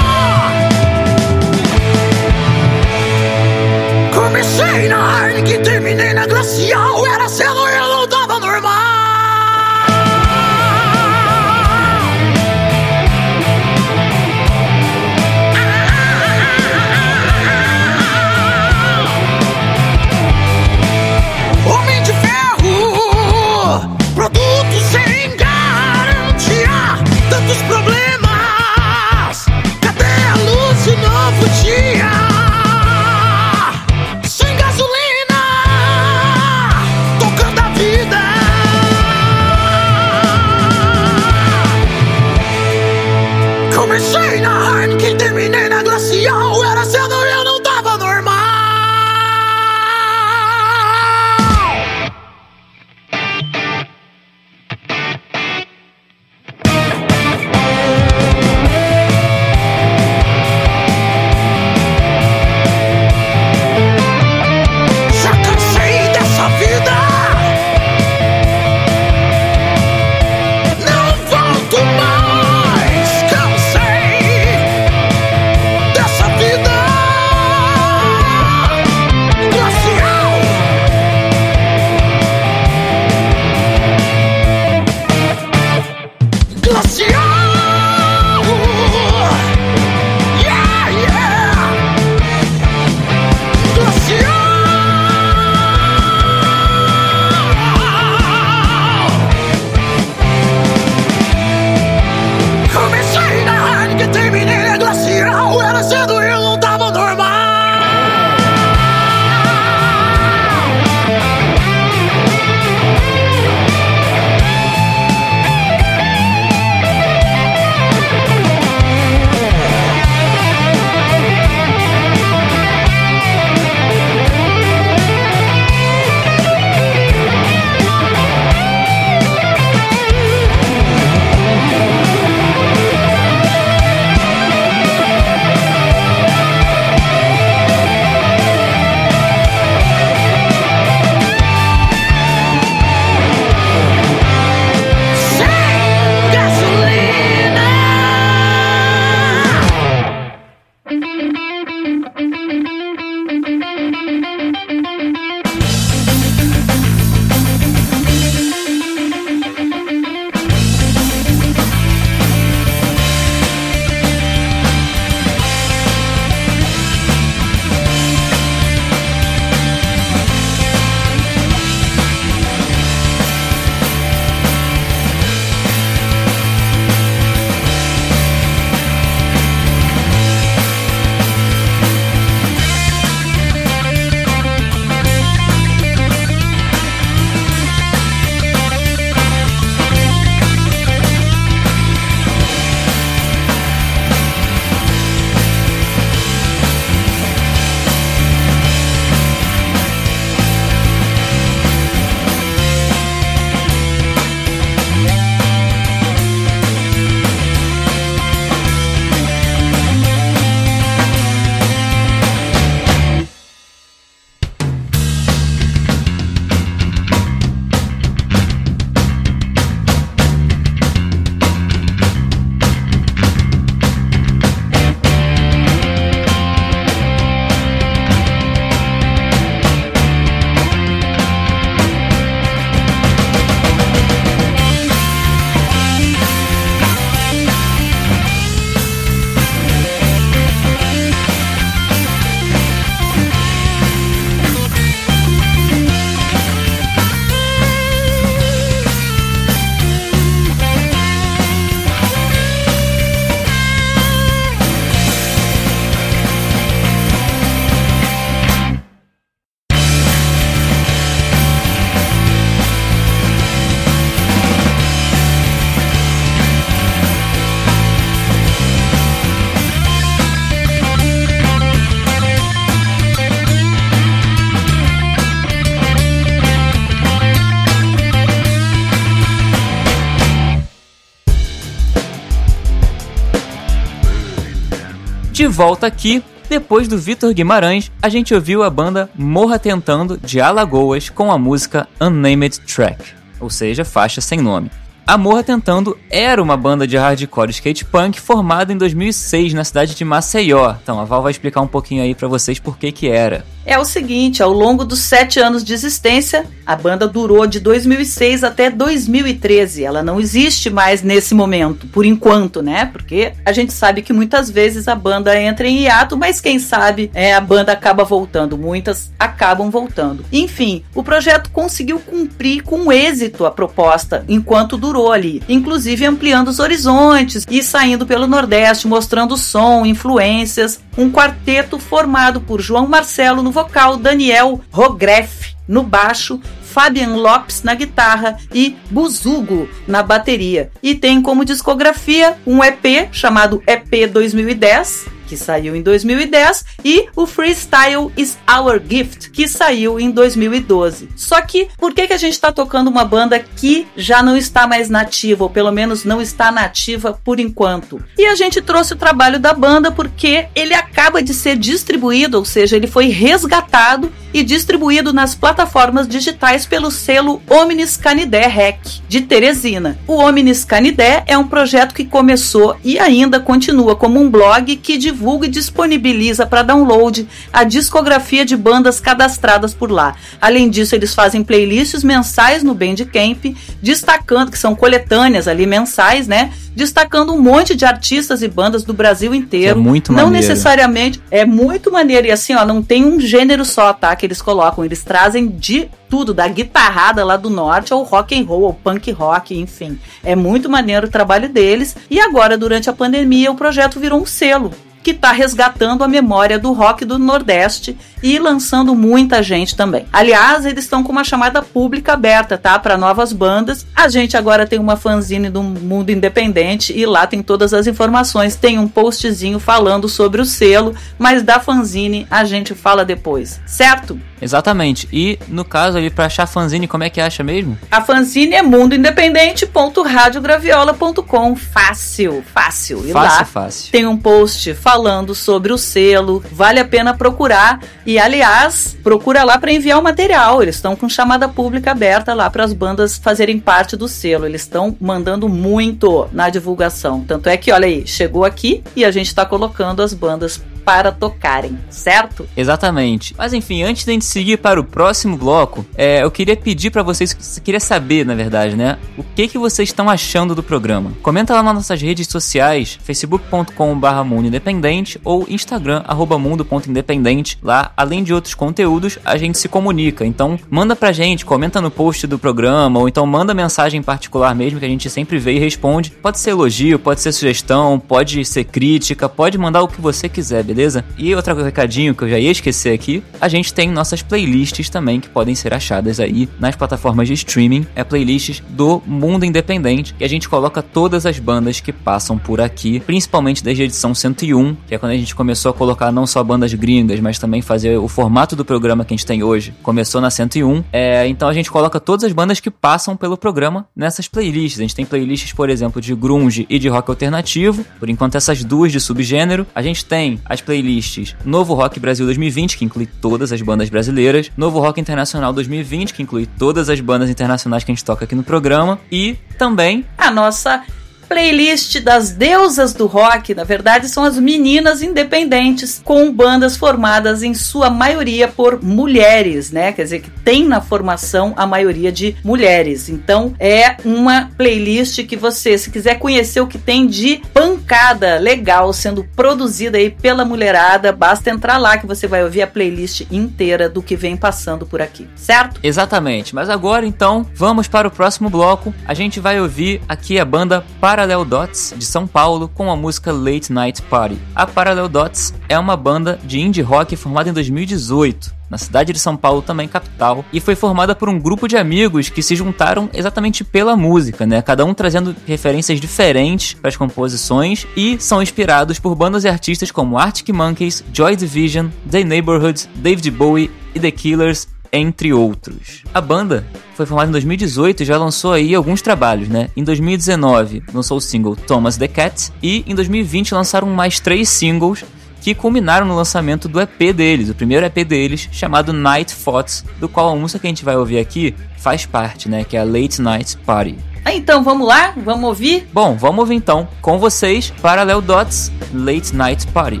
Volta 285.58 285.88
aqui, 285.88 286.22
depois 286.48 286.86
do 286.86 286.96
Vitor 286.96 287.34
Guimarães, 287.34 287.90
a 288.00 288.08
gente 288.08 288.32
ouviu 288.32 288.62
a 288.62 288.70
banda 288.70 289.10
Morra 289.16 289.58
Tentando 289.58 290.16
de 290.16 290.40
Alagoas 290.40 291.08
com 291.08 291.32
a 291.32 291.36
música 291.36 291.88
Unnamed 292.00 292.60
Track, 292.60 293.02
ou 293.40 293.50
seja, 293.50 293.84
faixa 293.84 294.20
sem 294.20 294.38
nome. 294.38 294.70
A 295.04 295.18
Morra 295.18 295.42
Tentando 295.42 295.98
era 296.08 296.40
uma 296.40 296.56
banda 296.56 296.86
de 296.86 296.96
hardcore 296.96 297.50
skate 297.50 297.84
punk 297.84 298.20
formada 298.20 298.72
em 298.72 298.78
2006 298.78 299.52
na 299.52 299.64
cidade 299.64 299.96
de 299.96 300.04
Maceió. 300.04 300.76
Então 300.80 301.00
a 301.00 301.04
Val 301.04 301.22
vai 301.22 301.32
explicar 301.32 301.60
um 301.60 301.66
pouquinho 301.66 302.04
aí 302.04 302.14
para 302.14 302.28
vocês 302.28 302.60
por 302.60 302.78
que 302.78 302.92
que 302.92 303.08
era 303.08 303.44
é 303.68 303.78
o 303.78 303.84
seguinte: 303.84 304.42
ao 304.42 304.50
longo 304.50 304.84
dos 304.84 305.00
sete 305.00 305.38
anos 305.38 305.62
de 305.62 305.74
existência, 305.74 306.46
a 306.66 306.74
banda 306.74 307.06
durou 307.06 307.46
de 307.46 307.60
2006 307.60 308.42
até 308.42 308.70
2013. 308.70 309.84
Ela 309.84 310.02
não 310.02 310.18
existe 310.18 310.70
mais 310.70 311.02
nesse 311.02 311.34
momento, 311.34 311.86
por 311.86 312.04
enquanto, 312.04 312.62
né? 312.62 312.86
Porque 312.86 313.32
a 313.44 313.52
gente 313.52 313.72
sabe 313.72 314.02
que 314.02 314.12
muitas 314.12 314.50
vezes 314.50 314.88
a 314.88 314.94
banda 314.94 315.38
entra 315.38 315.68
em 315.68 315.82
hiato, 315.82 316.16
mas 316.16 316.40
quem 316.40 316.58
sabe 316.58 317.10
é, 317.14 317.34
a 317.34 317.40
banda 317.40 317.72
acaba 317.72 318.04
voltando. 318.04 318.56
Muitas 318.56 319.12
acabam 319.18 319.70
voltando. 319.70 320.24
Enfim, 320.32 320.82
o 320.94 321.02
projeto 321.02 321.50
conseguiu 321.50 322.00
cumprir 322.00 322.62
com 322.62 322.90
êxito 322.90 323.44
a 323.44 323.50
proposta 323.50 324.24
enquanto 324.28 324.78
durou 324.78 325.12
ali, 325.12 325.42
inclusive 325.48 326.06
ampliando 326.06 326.48
os 326.48 326.58
horizontes 326.58 327.46
e 327.50 327.62
saindo 327.62 328.06
pelo 328.06 328.26
Nordeste, 328.26 328.88
mostrando 328.88 329.36
som, 329.36 329.84
influências. 329.84 330.80
Um 330.98 331.12
quarteto 331.12 331.78
formado 331.78 332.40
por 332.40 332.60
João 332.60 332.88
Marcelo 332.88 333.40
no 333.40 333.52
vocal, 333.52 333.96
Daniel 333.96 334.60
Rogreff 334.68 335.54
no 335.68 335.84
baixo, 335.84 336.40
Fabian 336.60 337.14
Lopes 337.14 337.62
na 337.62 337.72
guitarra 337.72 338.36
e 338.52 338.76
Buzugo 338.90 339.68
na 339.86 340.02
bateria. 340.02 340.72
E 340.82 340.96
tem 340.96 341.22
como 341.22 341.44
discografia 341.44 342.36
um 342.44 342.64
EP 342.64 343.08
chamado 343.12 343.62
EP 343.64 344.10
2010 344.10 345.17
que 345.28 345.36
saiu 345.36 345.76
em 345.76 345.82
2010, 345.82 346.64
e 346.84 347.06
o 347.14 347.26
Freestyle 347.26 348.10
is 348.16 348.38
Our 348.50 348.80
Gift, 348.88 349.30
que 349.30 349.46
saiu 349.46 350.00
em 350.00 350.10
2012. 350.10 351.10
Só 351.14 351.40
que 351.42 351.68
por 351.76 351.92
que, 351.92 352.06
que 352.06 352.12
a 352.14 352.18
gente 352.18 352.32
está 352.32 352.50
tocando 352.50 352.88
uma 352.88 353.04
banda 353.04 353.38
que 353.38 353.86
já 353.94 354.22
não 354.22 354.36
está 354.36 354.66
mais 354.66 354.88
nativa, 354.88 355.44
ou 355.44 355.50
pelo 355.50 355.70
menos 355.70 356.04
não 356.04 356.20
está 356.20 356.50
nativa 356.50 357.20
por 357.22 357.38
enquanto? 357.38 358.02
E 358.16 358.26
a 358.26 358.34
gente 358.34 358.62
trouxe 358.62 358.94
o 358.94 358.96
trabalho 358.96 359.38
da 359.38 359.52
banda 359.52 359.92
porque 359.92 360.48
ele 360.54 360.72
acaba 360.74 361.22
de 361.22 361.34
ser 361.34 361.56
distribuído, 361.56 362.38
ou 362.38 362.44
seja, 362.44 362.76
ele 362.76 362.86
foi 362.86 363.08
resgatado 363.08 364.10
e 364.32 364.42
distribuído 364.42 365.12
nas 365.12 365.34
plataformas 365.34 366.06
digitais 366.06 366.66
pelo 366.66 366.90
selo 366.90 367.42
Omnis 367.48 367.96
Canidé 367.96 368.46
Rec, 368.46 368.78
de 369.08 369.22
Teresina. 369.22 369.98
O 370.06 370.14
Omnis 370.14 370.64
Canidé 370.64 371.24
é 371.26 371.36
um 371.36 371.48
projeto 371.48 371.94
que 371.94 372.04
começou 372.04 372.76
e 372.84 372.98
ainda 372.98 373.40
continua 373.40 373.96
como 373.96 374.20
um 374.20 374.30
blog 374.30 374.76
que 374.76 374.98
divulga 374.98 375.46
e 375.46 375.50
disponibiliza 375.50 376.46
para 376.46 376.62
download 376.62 377.28
a 377.52 377.64
discografia 377.64 378.44
de 378.44 378.56
bandas 378.56 379.00
cadastradas 379.00 379.74
por 379.74 379.90
lá. 379.90 380.14
Além 380.40 380.68
disso, 380.68 380.94
eles 380.94 381.14
fazem 381.14 381.42
playlists 381.42 382.04
mensais 382.04 382.62
no 382.62 382.74
Bandcamp, 382.74 383.56
destacando 383.82 384.50
que 384.50 384.58
são 384.58 384.74
coletâneas 384.74 385.48
ali 385.48 385.66
mensais, 385.66 386.26
né? 386.26 386.52
Destacando 386.74 387.32
um 387.32 387.40
monte 387.40 387.74
de 387.74 387.84
artistas 387.84 388.42
e 388.42 388.48
bandas 388.48 388.84
do 388.84 388.92
Brasil 388.92 389.34
inteiro. 389.34 389.78
É 389.78 389.82
muito 389.82 390.12
Não 390.12 390.24
maneiro. 390.26 390.46
necessariamente 390.46 391.20
é 391.30 391.44
muito 391.44 391.90
maneiro 391.90 392.26
e 392.26 392.30
assim, 392.30 392.54
ó, 392.54 392.64
não 392.64 392.82
tem 392.82 393.04
um 393.04 393.18
gênero 393.20 393.64
só, 393.64 393.92
tá? 393.92 394.14
Que 394.14 394.26
eles 394.26 394.40
colocam, 394.40 394.84
eles 394.84 395.02
trazem 395.02 395.48
de 395.48 395.88
tudo, 396.08 396.32
da 396.32 396.46
guitarrada 396.48 397.24
lá 397.24 397.36
do 397.36 397.50
norte 397.50 397.92
ao 397.92 398.02
rock 398.02 398.38
and 398.38 398.44
roll, 398.44 398.66
ao 398.66 398.74
punk 398.74 399.10
rock, 399.10 399.58
enfim. 399.58 399.98
É 400.24 400.34
muito 400.34 400.68
maneiro 400.68 401.06
o 401.06 401.10
trabalho 401.10 401.48
deles. 401.48 401.96
E 402.10 402.20
agora, 402.20 402.56
durante 402.56 402.88
a 402.88 402.92
pandemia, 402.92 403.50
o 403.50 403.56
projeto 403.56 404.00
virou 404.00 404.20
um 404.20 404.26
selo 404.26 404.72
que 405.02 405.12
está 405.12 405.32
resgatando 405.32 406.04
a 406.04 406.08
memória 406.08 406.58
do 406.58 406.72
rock 406.72 407.04
do 407.04 407.18
Nordeste 407.18 407.96
e 408.22 408.38
lançando 408.38 408.94
muita 408.94 409.42
gente 409.42 409.76
também. 409.76 410.06
Aliás, 410.12 410.64
eles 410.64 410.84
estão 410.84 411.02
com 411.02 411.12
uma 411.12 411.24
chamada 411.24 411.62
pública 411.62 412.14
aberta, 412.14 412.58
tá? 412.58 412.78
Para 412.78 412.96
novas 412.96 413.32
bandas. 413.32 413.86
A 413.94 414.08
gente 414.08 414.36
agora 414.36 414.66
tem 414.66 414.78
uma 414.78 414.96
fanzine 414.96 415.50
do 415.50 415.62
Mundo 415.62 416.10
Independente 416.10 416.96
e 416.96 417.04
lá 417.06 417.26
tem 417.26 417.42
todas 417.42 417.74
as 417.74 417.86
informações. 417.86 418.56
Tem 418.56 418.78
um 418.78 418.88
postzinho 418.88 419.58
falando 419.58 420.08
sobre 420.08 420.40
o 420.40 420.44
selo, 420.44 420.94
mas 421.18 421.42
da 421.42 421.60
fanzine 421.60 422.26
a 422.30 422.44
gente 422.44 422.74
fala 422.74 423.04
depois, 423.04 423.60
certo? 423.66 424.18
Exatamente. 424.40 425.08
E 425.12 425.38
no 425.48 425.64
caso 425.64 425.98
ali, 425.98 426.10
para 426.10 426.26
achar 426.26 426.46
fanzine, 426.46 426.86
como 426.86 427.02
é 427.04 427.10
que 427.10 427.20
acha 427.20 427.42
mesmo? 427.42 427.76
A 427.90 428.00
fanzine 428.00 428.54
é 428.54 428.62
mundoindependente.radiograviola.com. 428.62 431.56
Fácil, 431.56 432.44
fácil. 432.54 433.04
E 433.06 433.12
fácil, 433.12 433.38
lá 433.38 433.44
fácil. 433.44 433.92
tem 433.92 434.06
um 434.06 434.16
post 434.16 434.72
falando 434.74 435.34
sobre 435.34 435.72
o 435.72 435.78
selo. 435.78 436.42
Vale 436.52 436.78
a 436.80 436.84
pena 436.84 437.14
procurar. 437.14 437.80
E 438.08 438.18
aliás, 438.18 438.96
procura 439.02 439.44
lá 439.44 439.58
para 439.58 439.70
enviar 439.70 439.98
o 439.98 440.02
material. 440.02 440.62
Eles 440.62 440.76
estão 440.76 440.96
com 440.96 441.10
chamada 441.10 441.46
pública 441.46 441.90
aberta 441.90 442.32
lá 442.32 442.48
para 442.48 442.64
as 442.64 442.72
bandas 442.72 443.18
fazerem 443.18 443.60
parte 443.60 443.98
do 443.98 444.08
selo. 444.08 444.46
Eles 444.46 444.62
estão 444.62 444.96
mandando 444.98 445.46
muito 445.46 446.26
na 446.32 446.48
divulgação. 446.48 447.22
Tanto 447.22 447.50
é 447.50 447.56
que, 447.58 447.70
olha 447.70 447.86
aí, 447.86 448.06
chegou 448.06 448.46
aqui 448.46 448.82
e 448.96 449.04
a 449.04 449.10
gente 449.10 449.26
está 449.26 449.44
colocando 449.44 450.00
as 450.00 450.14
bandas 450.14 450.58
para 450.84 451.12
tocarem, 451.12 451.78
certo? 451.90 452.48
Exatamente. 452.56 453.34
Mas 453.36 453.52
enfim, 453.52 453.82
antes 453.82 454.04
de 454.04 454.10
a 454.10 454.12
gente 454.14 454.24
seguir 454.24 454.58
para 454.58 454.80
o 454.80 454.84
próximo 454.84 455.36
bloco, 455.36 455.84
é, 455.96 456.22
eu 456.22 456.30
queria 456.30 456.56
pedir 456.56 456.90
para 456.90 457.02
vocês, 457.02 457.60
queria 457.62 457.80
saber, 457.80 458.24
na 458.24 458.34
verdade, 458.34 458.76
né, 458.76 458.98
o 459.16 459.22
que 459.22 459.48
que 459.48 459.58
vocês 459.58 459.88
estão 459.88 460.08
achando 460.08 460.54
do 460.54 460.62
programa. 460.62 461.12
Comenta 461.22 461.54
lá 461.54 461.62
nas 461.62 461.74
nossas 461.74 462.00
redes 462.00 462.26
sociais, 462.28 462.98
facebook.com/barra 463.02 464.24
Mundo 464.24 464.48
Independente 464.48 465.20
ou 465.24 465.46
Instagram 465.48 466.02
arroba 466.06 466.38
mundo.independente. 466.38 467.58
Lá, 467.62 467.92
além 467.96 468.22
de 468.22 468.32
outros 468.32 468.54
conteúdos, 468.54 469.18
a 469.24 469.36
gente 469.36 469.58
se 469.58 469.68
comunica. 469.68 470.24
Então, 470.24 470.58
manda 470.70 470.94
pra 470.94 471.12
gente, 471.12 471.44
comenta 471.44 471.80
no 471.80 471.90
post 471.90 472.26
do 472.26 472.38
programa 472.38 473.00
ou 473.00 473.08
então 473.08 473.26
manda 473.26 473.54
mensagem 473.54 474.02
particular 474.02 474.54
mesmo 474.54 474.78
que 474.78 474.86
a 474.86 474.88
gente 474.88 475.08
sempre 475.10 475.38
vê 475.38 475.52
e 475.52 475.58
responde. 475.58 476.10
Pode 476.10 476.38
ser 476.38 476.50
elogio, 476.50 476.98
pode 476.98 477.20
ser 477.20 477.32
sugestão, 477.32 477.98
pode 477.98 478.44
ser 478.44 478.64
crítica, 478.64 479.28
pode 479.28 479.58
mandar 479.58 479.82
o 479.82 479.88
que 479.88 480.00
você 480.00 480.28
quiser, 480.28 480.62
beleza? 480.68 481.04
E 481.16 481.34
outro 481.34 481.54
recadinho 481.62 482.14
que 482.14 482.24
eu 482.24 482.28
já 482.28 482.38
ia 482.38 482.50
esquecer 482.50 482.92
aqui, 482.92 483.22
a 483.40 483.48
gente 483.48 483.72
tem 483.72 483.90
nossas 483.90 484.20
playlists 484.20 484.90
também 484.90 485.18
que 485.18 485.28
podem 485.28 485.54
ser 485.54 485.72
achadas 485.72 486.20
aí 486.20 486.48
nas 486.60 486.76
plataformas 486.76 487.26
de 487.26 487.34
streaming, 487.34 487.86
é 487.94 488.04
playlists 488.04 488.62
do 488.68 489.02
Mundo 489.06 489.44
Independente, 489.44 490.14
e 490.20 490.24
a 490.24 490.28
gente 490.28 490.48
coloca 490.48 490.82
todas 490.82 491.24
as 491.24 491.38
bandas 491.38 491.80
que 491.80 491.92
passam 491.92 492.36
por 492.36 492.60
aqui, 492.60 493.00
principalmente 493.00 493.64
desde 493.64 493.82
a 493.82 493.86
edição 493.86 494.14
101, 494.14 494.76
que 494.86 494.94
é 494.94 494.98
quando 494.98 495.12
a 495.12 495.16
gente 495.16 495.34
começou 495.34 495.70
a 495.70 495.74
colocar 495.74 496.12
não 496.12 496.26
só 496.26 496.44
bandas 496.44 496.74
gringas, 496.74 497.18
mas 497.20 497.38
também 497.38 497.62
fazer 497.62 497.96
o 497.96 498.08
formato 498.08 498.54
do 498.54 498.64
programa 498.64 499.04
que 499.04 499.14
a 499.14 499.16
gente 499.16 499.26
tem 499.26 499.42
hoje. 499.42 499.72
Começou 499.82 500.20
na 500.20 500.30
101, 500.30 500.84
é, 500.92 501.26
então 501.28 501.48
a 501.48 501.54
gente 501.54 501.70
coloca 501.70 501.98
todas 501.98 502.24
as 502.24 502.32
bandas 502.32 502.60
que 502.60 502.70
passam 502.70 503.16
pelo 503.16 503.38
programa 503.38 503.86
nessas 503.96 504.28
playlists. 504.28 504.78
A 504.78 504.82
gente 504.82 504.94
tem 504.94 505.06
playlists, 505.06 505.52
por 505.52 505.70
exemplo, 505.70 506.00
de 506.00 506.14
grunge 506.14 506.66
e 506.68 506.78
de 506.78 506.88
rock 506.88 507.10
alternativo, 507.10 507.84
por 507.98 508.10
enquanto 508.10 508.34
essas 508.34 508.62
duas 508.62 508.92
de 508.92 509.00
subgênero. 509.00 509.66
A 509.74 509.82
gente 509.82 510.04
tem 510.04 510.40
as 510.44 510.57
playlists 510.60 511.34
Novo 511.44 511.74
Rock 511.74 511.98
Brasil 512.00 512.26
2020, 512.26 512.76
que 512.76 512.84
inclui 512.84 513.06
todas 513.06 513.52
as 513.52 513.62
bandas 513.62 513.88
brasileiras, 513.88 514.50
Novo 514.56 514.80
Rock 514.80 515.00
Internacional 515.00 515.52
2020, 515.52 516.14
que 516.14 516.22
inclui 516.22 516.46
todas 516.46 516.88
as 516.88 517.00
bandas 517.00 517.30
internacionais 517.30 517.84
que 517.84 517.90
a 517.90 517.94
gente 517.94 518.04
toca 518.04 518.24
aqui 518.24 518.34
no 518.34 518.42
programa, 518.42 518.98
e 519.10 519.36
também 519.56 520.04
a 520.16 520.30
nossa 520.30 520.82
playlist 521.28 522.00
das 522.00 522.30
deusas 522.30 522.92
do 522.92 523.06
rock, 523.06 523.54
na 523.54 523.64
verdade, 523.64 524.08
são 524.08 524.24
as 524.24 524.38
meninas 524.38 525.02
independentes, 525.02 526.00
com 526.04 526.32
bandas 526.32 526.76
formadas 526.76 527.42
em 527.42 527.54
sua 527.54 527.90
maioria 527.90 528.48
por 528.48 528.82
mulheres, 528.82 529.70
né? 529.70 529.92
Quer 529.92 530.04
dizer, 530.04 530.20
que 530.20 530.30
tem 530.30 530.64
na 530.64 530.80
formação 530.80 531.52
a 531.56 531.66
maioria 531.66 532.10
de 532.10 532.34
mulheres. 532.42 533.08
Então, 533.08 533.54
é 533.60 533.96
uma 534.04 534.50
playlist 534.56 535.24
que 535.26 535.36
você, 535.36 535.76
se 535.76 535.90
quiser 535.90 536.18
conhecer 536.18 536.60
o 536.60 536.66
que 536.66 536.78
tem 536.78 537.06
de 537.06 537.42
pancada 537.52 538.38
legal 538.38 538.92
sendo 538.92 539.24
produzida 539.36 539.98
aí 539.98 540.10
pela 540.10 540.44
mulherada, 540.44 541.12
basta 541.12 541.50
entrar 541.50 541.78
lá 541.78 541.98
que 541.98 542.06
você 542.06 542.26
vai 542.26 542.42
ouvir 542.42 542.62
a 542.62 542.66
playlist 542.66 543.22
inteira 543.30 543.88
do 543.88 544.02
que 544.02 544.16
vem 544.16 544.36
passando 544.36 544.86
por 544.86 545.02
aqui, 545.02 545.28
certo? 545.36 545.80
Exatamente. 545.82 546.54
Mas 546.54 546.70
agora, 546.70 547.04
então, 547.04 547.46
vamos 547.54 547.86
para 547.86 548.08
o 548.08 548.10
próximo 548.10 548.48
bloco. 548.48 548.94
A 549.06 549.14
gente 549.14 549.40
vai 549.40 549.60
ouvir 549.60 550.00
aqui 550.08 550.38
a 550.38 550.44
banda 550.44 550.84
para 551.00 551.17
Parallel 551.18 551.44
Dots 551.44 551.94
de 551.96 552.04
São 552.04 552.28
Paulo 552.28 552.70
com 552.72 552.92
a 552.92 552.94
música 552.94 553.32
Late 553.32 553.72
Night 553.72 554.00
Party. 554.02 554.38
A 554.54 554.64
Parallel 554.64 555.08
Dots 555.08 555.52
é 555.68 555.76
uma 555.76 555.96
banda 555.96 556.38
de 556.44 556.60
indie 556.60 556.80
rock 556.80 557.16
formada 557.16 557.50
em 557.50 557.52
2018 557.52 558.54
na 558.70 558.78
cidade 558.78 559.12
de 559.12 559.18
São 559.18 559.36
Paulo, 559.36 559.60
também 559.60 559.88
capital, 559.88 560.44
e 560.52 560.60
foi 560.60 560.76
formada 560.76 561.16
por 561.16 561.28
um 561.28 561.40
grupo 561.40 561.66
de 561.66 561.76
amigos 561.76 562.28
que 562.28 562.42
se 562.42 562.54
juntaram 562.54 563.10
exatamente 563.12 563.64
pela 563.64 563.96
música, 563.96 564.46
né? 564.46 564.62
Cada 564.62 564.84
um 564.84 564.94
trazendo 564.94 565.34
referências 565.44 566.00
diferentes 566.00 566.74
para 566.74 566.88
as 566.88 566.96
composições 566.96 567.84
e 567.96 568.16
são 568.20 568.40
inspirados 568.40 569.00
por 569.00 569.16
bandas 569.16 569.42
e 569.42 569.48
artistas 569.48 569.90
como 569.90 570.18
Arctic 570.18 570.50
Monkeys, 570.50 571.02
Joy 571.12 571.34
Division, 571.34 571.88
The 572.08 572.22
Neighborhoods, 572.22 572.88
David 572.94 573.30
Bowie 573.32 573.70
e 573.92 573.98
The 573.98 574.10
Killers, 574.10 574.68
entre 574.92 575.32
outros. 575.32 576.02
A 576.12 576.20
banda 576.20 576.66
foi 576.94 577.06
formada 577.06 577.28
em 577.28 577.32
2018 577.32 578.02
e 578.02 578.06
já 578.06 578.16
lançou 578.16 578.52
aí 578.52 578.74
alguns 578.74 579.02
trabalhos, 579.02 579.48
né? 579.48 579.68
Em 579.76 579.84
2019 579.84 580.82
lançou 580.92 581.18
o 581.18 581.20
single 581.20 581.56
Thomas 581.56 581.96
the 581.96 582.08
Cat 582.08 582.52
e 582.62 582.84
em 582.86 582.94
2020 582.94 583.54
lançaram 583.54 583.88
mais 583.88 584.20
três 584.20 584.48
singles 584.48 585.04
que 585.40 585.54
culminaram 585.54 586.06
no 586.06 586.16
lançamento 586.16 586.68
do 586.68 586.80
EP 586.80 587.12
deles, 587.14 587.48
o 587.48 587.54
primeiro 587.54 587.86
EP 587.86 588.04
deles, 588.04 588.48
chamado 588.50 588.92
Night 588.92 589.34
Thoughts, 589.34 589.84
do 589.98 590.08
qual 590.08 590.30
a 590.30 590.36
música 590.36 590.58
que 590.58 590.66
a 590.66 590.70
gente 590.70 590.84
vai 590.84 590.96
ouvir 590.96 591.18
aqui 591.18 591.54
faz 591.76 592.04
parte, 592.04 592.48
né? 592.48 592.64
Que 592.64 592.76
é 592.76 592.80
a 592.80 592.84
Late 592.84 593.22
Night 593.22 593.56
Party. 593.58 593.96
Ah, 594.24 594.34
então 594.34 594.62
vamos 594.62 594.86
lá? 594.86 595.14
Vamos 595.16 595.44
ouvir? 595.48 595.88
Bom, 595.92 596.16
vamos 596.16 596.40
ouvir 596.40 596.54
então 596.54 596.88
com 597.00 597.18
vocês 597.18 597.72
Parallel 597.80 598.20
Dots 598.20 598.70
Late 598.92 599.34
Night 599.34 599.66
Party. 599.68 600.00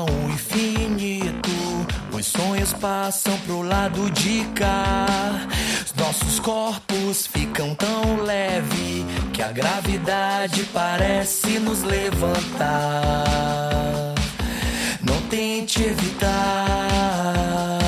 O 0.00 0.30
infinito, 0.30 1.50
os 2.12 2.26
sonhos 2.26 2.72
passam 2.72 3.36
pro 3.40 3.62
lado 3.62 4.10
de 4.10 4.44
cá. 4.54 5.06
Nossos 5.96 6.40
corpos 6.40 7.26
ficam 7.26 7.74
tão 7.74 8.22
leve 8.24 9.04
que 9.32 9.40
a 9.40 9.52
gravidade 9.52 10.64
parece 10.72 11.58
nos 11.58 11.82
levantar. 11.82 13.24
Não 15.00 15.20
tente 15.28 15.82
evitar. 15.82 17.81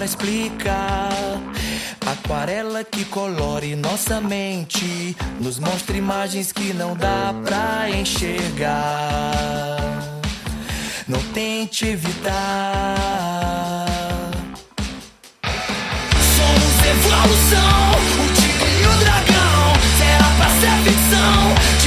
Pra 0.00 0.06
explicar. 0.06 1.10
Aquarela 2.06 2.82
que 2.82 3.04
colore 3.04 3.76
nossa 3.76 4.18
mente, 4.18 5.14
nos 5.38 5.58
mostra 5.58 5.94
imagens 5.94 6.52
que 6.52 6.72
não 6.72 6.96
dá 6.96 7.34
pra 7.44 7.90
enxergar. 7.90 9.76
Não 11.06 11.20
tente 11.34 11.86
evitar. 11.86 12.96
Somos 16.36 16.86
evolução, 16.92 17.90
o 18.24 18.26
tigre 18.40 18.80
e 18.80 18.86
o 18.86 18.94
dragão. 19.00 19.74
Será 19.98 20.28
pra 20.38 20.48
ser 20.60 20.76
ficção, 20.82 21.79